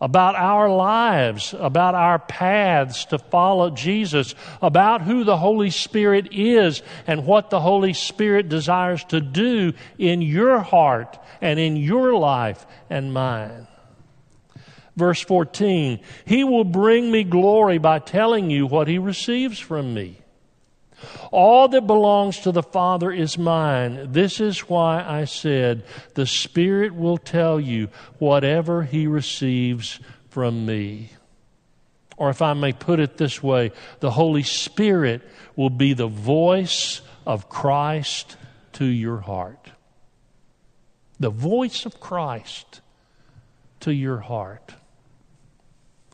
about 0.00 0.34
our 0.34 0.68
lives, 0.68 1.54
about 1.56 1.94
our 1.94 2.18
paths 2.18 3.04
to 3.04 3.18
follow 3.18 3.70
Jesus, 3.70 4.34
about 4.60 5.02
who 5.02 5.22
the 5.22 5.36
Holy 5.36 5.70
Spirit 5.70 6.32
is 6.32 6.82
and 7.06 7.26
what 7.26 7.50
the 7.50 7.60
Holy 7.60 7.92
Spirit 7.92 8.48
desires 8.48 9.04
to 9.04 9.20
do 9.20 9.72
in 9.98 10.20
your 10.20 10.58
heart 10.58 11.16
and 11.40 11.60
in 11.60 11.76
your 11.76 12.16
life 12.16 12.66
and 12.88 13.14
mine. 13.14 13.68
Verse 14.96 15.20
14, 15.20 16.00
He 16.24 16.42
will 16.42 16.64
bring 16.64 17.12
me 17.12 17.22
glory 17.22 17.78
by 17.78 18.00
telling 18.00 18.50
you 18.50 18.66
what 18.66 18.88
He 18.88 18.98
receives 18.98 19.60
from 19.60 19.94
me. 19.94 20.19
All 21.30 21.68
that 21.68 21.86
belongs 21.86 22.40
to 22.40 22.52
the 22.52 22.62
Father 22.62 23.10
is 23.10 23.38
mine. 23.38 24.12
This 24.12 24.40
is 24.40 24.68
why 24.68 25.04
I 25.06 25.24
said, 25.24 25.84
The 26.14 26.26
Spirit 26.26 26.94
will 26.94 27.18
tell 27.18 27.60
you 27.60 27.88
whatever 28.18 28.82
He 28.82 29.06
receives 29.06 30.00
from 30.28 30.66
me. 30.66 31.10
Or 32.16 32.28
if 32.30 32.42
I 32.42 32.52
may 32.52 32.72
put 32.72 33.00
it 33.00 33.16
this 33.16 33.42
way, 33.42 33.72
the 34.00 34.10
Holy 34.10 34.42
Spirit 34.42 35.22
will 35.56 35.70
be 35.70 35.94
the 35.94 36.06
voice 36.06 37.00
of 37.26 37.48
Christ 37.48 38.36
to 38.72 38.84
your 38.84 39.18
heart. 39.18 39.70
The 41.18 41.30
voice 41.30 41.86
of 41.86 42.00
Christ 42.00 42.80
to 43.80 43.92
your 43.92 44.18
heart. 44.18 44.74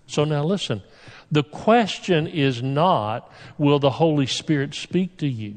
So 0.07 0.25
now 0.25 0.45
listen. 0.45 0.83
The 1.31 1.43
question 1.43 2.27
is 2.27 2.63
not, 2.63 3.31
will 3.59 3.79
the 3.79 3.91
Holy 3.91 4.27
Spirit 4.27 4.75
speak 4.75 5.17
to 5.19 5.27
you? 5.27 5.57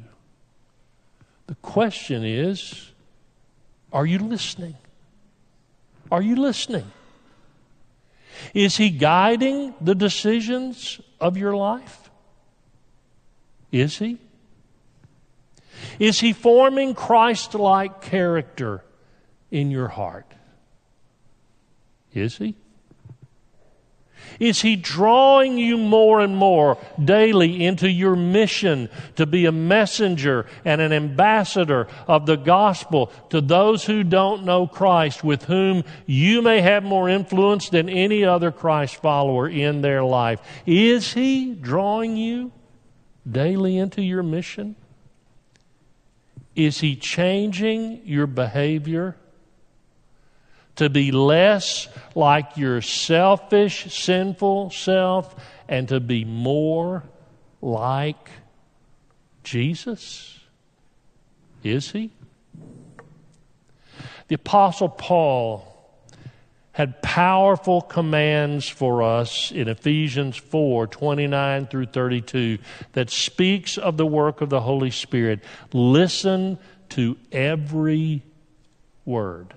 The 1.47 1.55
question 1.55 2.23
is, 2.23 2.91
are 3.91 4.05
you 4.05 4.19
listening? 4.19 4.75
Are 6.12 6.21
you 6.21 6.36
listening? 6.36 6.91
Is 8.53 8.77
He 8.77 8.89
guiding 8.89 9.73
the 9.82 9.95
decisions 9.95 10.99
of 11.19 11.38
your 11.38 11.55
life? 11.55 12.10
Is 13.71 13.97
He? 13.97 14.17
Is 15.99 16.19
He 16.19 16.34
forming 16.34 16.95
Christ 16.95 17.53
like 17.53 18.01
character 18.01 18.84
in 19.51 19.71
your 19.71 19.88
heart? 19.88 20.32
Is 22.13 22.38
He? 22.38 22.55
Is 24.39 24.62
He 24.62 24.75
drawing 24.75 25.58
you 25.58 25.77
more 25.77 26.19
and 26.21 26.36
more 26.36 26.77
daily 27.03 27.65
into 27.65 27.89
your 27.89 28.15
mission 28.15 28.89
to 29.15 29.25
be 29.25 29.45
a 29.45 29.51
messenger 29.51 30.45
and 30.63 30.79
an 30.79 30.93
ambassador 30.93 31.88
of 32.08 32.25
the 32.25 32.38
gospel 32.38 33.12
to 33.29 33.41
those 33.41 33.86
who 33.86 34.03
don't 34.03 34.45
know 34.45 34.67
Christ, 34.67 35.23
with 35.23 35.43
whom 35.45 35.84
you 36.05 36.41
may 36.41 36.62
have 36.62 36.84
more 36.84 37.10
influence 37.10 37.69
than 37.69 37.89
any 37.89 38.23
other 38.23 38.51
Christ 38.51 38.95
follower 38.97 39.49
in 39.49 39.82
their 39.82 40.03
life? 40.03 40.41
Is 40.65 41.13
He 41.13 41.53
drawing 41.53 42.15
you 42.15 42.51
daily 43.29 43.77
into 43.77 44.01
your 44.01 44.23
mission? 44.23 44.75
Is 46.55 46.79
He 46.79 46.95
changing 46.95 48.01
your 48.05 48.27
behavior? 48.27 49.15
To 50.79 50.89
be 50.89 51.11
less 51.11 51.89
like 52.15 52.55
your 52.55 52.81
selfish, 52.81 53.93
sinful 53.93 54.71
self 54.71 55.35
and 55.67 55.89
to 55.89 55.99
be 55.99 56.23
more 56.23 57.03
like 57.61 58.29
Jesus? 59.43 60.39
Is 61.65 61.91
he? 61.91 62.13
The 64.29 64.35
Apostle 64.35 64.87
Paul 64.87 65.65
had 66.71 67.01
powerful 67.01 67.81
commands 67.81 68.69
for 68.69 69.03
us 69.03 69.51
in 69.51 69.67
Ephesians 69.67 70.37
4 70.37 70.87
29 70.87 71.67
through 71.67 71.87
32 71.87 72.57
that 72.93 73.09
speaks 73.09 73.77
of 73.77 73.97
the 73.97 74.05
work 74.05 74.39
of 74.39 74.49
the 74.49 74.61
Holy 74.61 74.91
Spirit. 74.91 75.43
Listen 75.73 76.57
to 76.87 77.17
every 77.33 78.23
word. 79.03 79.55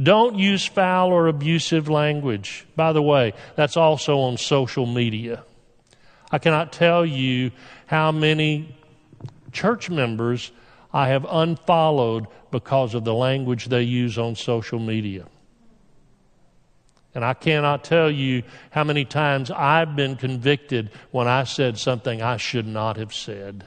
Don't 0.00 0.38
use 0.38 0.66
foul 0.66 1.10
or 1.10 1.26
abusive 1.26 1.88
language. 1.88 2.66
By 2.76 2.92
the 2.92 3.02
way, 3.02 3.32
that's 3.54 3.76
also 3.76 4.18
on 4.18 4.36
social 4.36 4.84
media. 4.84 5.44
I 6.30 6.38
cannot 6.38 6.72
tell 6.72 7.06
you 7.06 7.52
how 7.86 8.12
many 8.12 8.76
church 9.52 9.88
members 9.88 10.52
I 10.92 11.08
have 11.08 11.26
unfollowed 11.28 12.26
because 12.50 12.94
of 12.94 13.04
the 13.04 13.14
language 13.14 13.66
they 13.66 13.82
use 13.82 14.18
on 14.18 14.34
social 14.34 14.78
media. 14.78 15.26
And 17.14 17.24
I 17.24 17.32
cannot 17.32 17.82
tell 17.82 18.10
you 18.10 18.42
how 18.70 18.84
many 18.84 19.06
times 19.06 19.50
I've 19.50 19.96
been 19.96 20.16
convicted 20.16 20.90
when 21.10 21.26
I 21.26 21.44
said 21.44 21.78
something 21.78 22.20
I 22.20 22.36
should 22.36 22.66
not 22.66 22.98
have 22.98 23.14
said. 23.14 23.64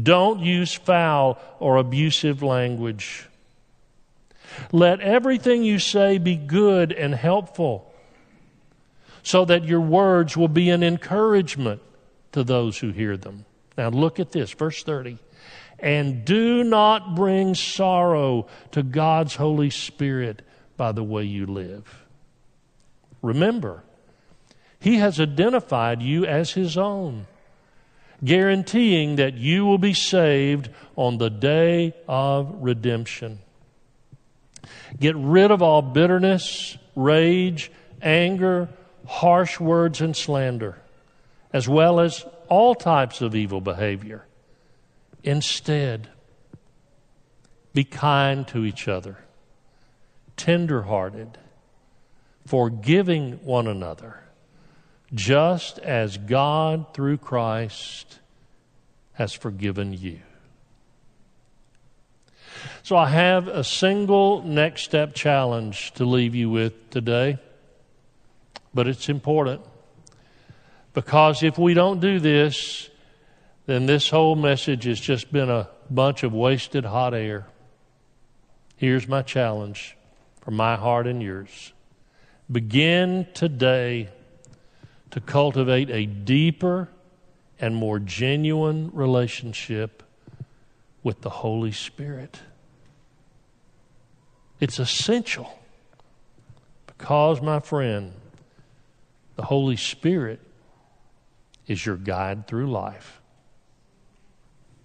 Don't 0.00 0.38
use 0.40 0.72
foul 0.72 1.38
or 1.58 1.76
abusive 1.76 2.42
language. 2.42 3.28
Let 4.72 5.00
everything 5.00 5.62
you 5.62 5.78
say 5.78 6.18
be 6.18 6.36
good 6.36 6.92
and 6.92 7.14
helpful, 7.14 7.92
so 9.22 9.44
that 9.44 9.64
your 9.64 9.80
words 9.80 10.36
will 10.36 10.48
be 10.48 10.70
an 10.70 10.82
encouragement 10.82 11.80
to 12.32 12.44
those 12.44 12.78
who 12.78 12.90
hear 12.90 13.16
them. 13.16 13.44
Now 13.76 13.88
look 13.88 14.20
at 14.20 14.32
this, 14.32 14.52
verse 14.52 14.82
30. 14.82 15.18
And 15.78 16.24
do 16.24 16.62
not 16.64 17.14
bring 17.14 17.54
sorrow 17.54 18.46
to 18.72 18.82
God's 18.82 19.36
Holy 19.36 19.70
Spirit 19.70 20.42
by 20.76 20.92
the 20.92 21.04
way 21.04 21.24
you 21.24 21.46
live. 21.46 22.04
Remember, 23.22 23.82
He 24.78 24.96
has 24.96 25.18
identified 25.20 26.02
you 26.02 26.24
as 26.26 26.52
His 26.52 26.76
own, 26.76 27.26
guaranteeing 28.22 29.16
that 29.16 29.34
you 29.34 29.64
will 29.64 29.78
be 29.78 29.94
saved 29.94 30.68
on 30.96 31.18
the 31.18 31.30
day 31.30 31.94
of 32.06 32.54
redemption. 32.60 33.40
Get 34.98 35.16
rid 35.16 35.50
of 35.50 35.62
all 35.62 35.82
bitterness, 35.82 36.76
rage, 36.94 37.70
anger, 38.02 38.68
harsh 39.06 39.60
words, 39.60 40.00
and 40.00 40.16
slander, 40.16 40.78
as 41.52 41.68
well 41.68 42.00
as 42.00 42.24
all 42.48 42.74
types 42.74 43.20
of 43.20 43.34
evil 43.34 43.60
behavior. 43.60 44.24
Instead, 45.22 46.08
Be 47.72 47.82
kind 47.82 48.46
to 48.48 48.64
each 48.64 48.86
other, 48.86 49.18
tenderhearted, 50.36 51.36
forgiving 52.46 53.44
one 53.44 53.66
another, 53.66 54.22
just 55.12 55.80
as 55.80 56.16
God 56.16 56.94
through 56.94 57.18
Christ 57.18 58.20
has 59.14 59.32
forgiven 59.32 59.92
you. 59.92 60.20
So 62.84 62.98
I 62.98 63.08
have 63.08 63.48
a 63.48 63.64
single 63.64 64.42
next 64.42 64.82
step 64.82 65.14
challenge 65.14 65.92
to 65.92 66.04
leave 66.04 66.34
you 66.34 66.50
with 66.50 66.90
today, 66.90 67.38
but 68.74 68.86
it's 68.86 69.08
important 69.08 69.62
because 70.92 71.42
if 71.42 71.56
we 71.56 71.72
don't 71.72 72.00
do 72.00 72.20
this, 72.20 72.90
then 73.64 73.86
this 73.86 74.10
whole 74.10 74.36
message 74.36 74.84
has 74.84 75.00
just 75.00 75.32
been 75.32 75.48
a 75.48 75.70
bunch 75.88 76.24
of 76.24 76.34
wasted 76.34 76.84
hot 76.84 77.14
air. 77.14 77.46
Here's 78.76 79.08
my 79.08 79.22
challenge 79.22 79.96
for 80.42 80.50
my 80.50 80.76
heart 80.76 81.06
and 81.06 81.22
yours. 81.22 81.72
Begin 82.52 83.26
today 83.32 84.10
to 85.10 85.22
cultivate 85.22 85.88
a 85.88 86.04
deeper 86.04 86.90
and 87.58 87.74
more 87.74 87.98
genuine 87.98 88.90
relationship 88.92 90.02
with 91.02 91.22
the 91.22 91.30
Holy 91.30 91.72
Spirit. 91.72 92.40
It's 94.64 94.78
essential 94.78 95.58
because, 96.86 97.42
my 97.42 97.60
friend, 97.60 98.14
the 99.36 99.42
Holy 99.42 99.76
Spirit 99.76 100.40
is 101.66 101.84
your 101.84 101.96
guide 101.96 102.46
through 102.46 102.70
life. 102.70 103.20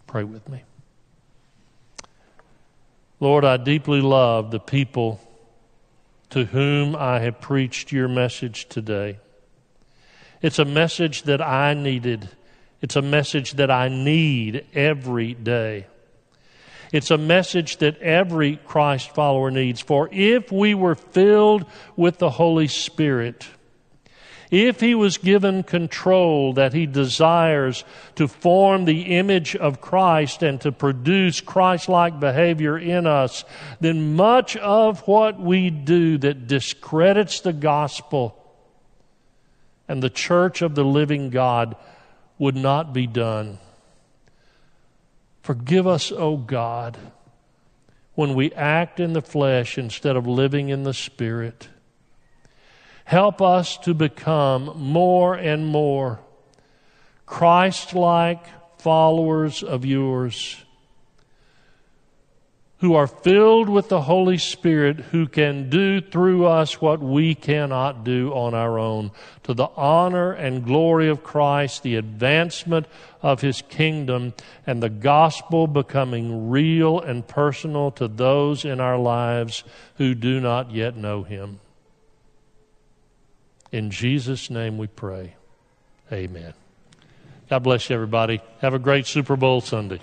Pray 0.06 0.26
with 0.26 0.50
me. 0.50 0.64
Lord, 3.22 3.46
I 3.46 3.56
deeply 3.56 4.02
love 4.02 4.52
the 4.52 4.60
people 4.60 5.22
to 6.32 6.44
whom 6.44 6.94
I 6.94 7.20
have 7.20 7.40
preached 7.40 7.94
your 7.94 8.10
message 8.10 8.68
today. 8.68 9.20
It's 10.42 10.60
a 10.60 10.66
message 10.66 11.24
that 11.24 11.42
I 11.42 11.74
needed. 11.74 12.28
It's 12.82 12.98
a 12.98 13.02
message 13.02 13.54
that 13.54 13.72
I 13.72 13.88
need 13.88 14.66
every 14.74 15.36
day. 15.36 15.88
It's 16.92 17.12
a 17.12 17.18
message 17.18 17.78
that 17.78 18.02
every 18.02 18.58
Christ 18.58 19.14
follower 19.14 19.52
needs. 19.52 19.80
For 19.80 20.10
if 20.12 20.52
we 20.52 20.74
were 20.74 20.96
filled 20.96 21.66
with 21.96 22.18
the 22.18 22.32
Holy 22.32 22.68
Spirit, 22.68 23.48
if 24.50 24.80
he 24.80 24.96
was 24.96 25.20
given 25.20 25.62
control 25.62 26.54
that 26.54 26.74
he 26.74 26.88
desires 26.88 27.84
to 28.16 28.28
form 28.28 28.86
the 28.86 29.18
image 29.18 29.56
of 29.56 29.80
Christ 29.80 30.42
and 30.42 30.60
to 30.62 30.72
produce 30.72 31.40
Christ 31.40 31.88
like 31.88 32.20
behavior 32.20 32.78
in 32.78 33.06
us, 33.06 33.46
then 33.80 34.16
much 34.16 34.58
of 34.58 35.02
what 35.02 35.40
we 35.40 35.70
do 35.70 36.18
that 36.18 36.48
discredits 36.48 37.42
the 37.42 37.54
gospel 37.54 38.36
and 39.88 40.02
the 40.02 40.10
church 40.10 40.64
of 40.64 40.74
the 40.74 40.84
living 40.84 41.30
God 41.30 41.76
would 42.40 42.56
not 42.56 42.92
be 42.94 43.06
done. 43.06 43.60
Forgive 45.50 45.88
us, 45.88 46.12
O 46.12 46.38
God, 46.38 46.96
when 48.14 48.36
we 48.36 48.54
act 48.54 49.00
in 49.00 49.14
the 49.14 49.22
flesh 49.24 49.80
instead 49.80 50.16
of 50.16 50.28
living 50.28 50.70
in 50.70 50.84
the 50.84 50.94
Spirit. 50.94 51.70
Help 53.04 53.42
us 53.42 53.76
to 53.80 53.96
become 53.96 54.72
more 54.76 55.34
and 55.34 55.66
more 55.66 56.20
Christ 57.26 57.96
like 57.96 58.46
followers 58.78 59.64
of 59.64 59.86
yours 59.86 60.56
who 62.80 62.96
are 62.96 63.08
filled 63.08 63.68
with 63.68 63.90
the 63.90 64.02
Holy 64.02 64.38
Spirit, 64.38 64.98
who 64.98 65.28
can 65.28 65.70
do 65.70 66.00
through 66.00 66.46
us 66.46 66.80
what 66.80 67.02
we 67.02 67.36
cannot 67.36 68.06
do 68.06 68.32
on 68.32 68.54
our 68.54 68.80
own, 68.80 69.12
to 69.44 69.54
the 69.54 69.68
honor 69.76 70.32
and 70.32 70.64
glory 70.64 71.10
of 71.10 71.24
Christ, 71.24 71.84
the 71.84 71.96
advancement 71.96 72.86
of 73.22 73.42
His 73.42 73.62
kingdom, 73.64 74.34
and 74.66 74.82
the 74.82 74.90
gospel 74.90 75.68
becoming 75.68 76.50
real 76.50 77.02
and 77.02 77.28
personal 77.28 77.92
to 77.92 78.08
those 78.08 78.64
in 78.64 78.80
our 78.80 78.98
lives 78.98 79.66
who 79.98 80.16
do 80.16 80.40
not 80.40 80.72
yet 80.72 80.96
know 80.96 81.24
Him. 81.24 81.60
In 83.74 83.92
Jesus' 83.92 84.50
name 84.50 84.78
we 84.78 84.88
pray. 84.88 85.36
Amen. 86.14 86.54
God 87.50 87.60
bless 87.60 87.90
you, 87.90 87.96
everybody. 87.96 88.42
Have 88.62 88.74
a 88.74 88.80
great 88.80 89.06
Super 89.06 89.36
Bowl 89.36 89.60
Sunday. 89.60 90.00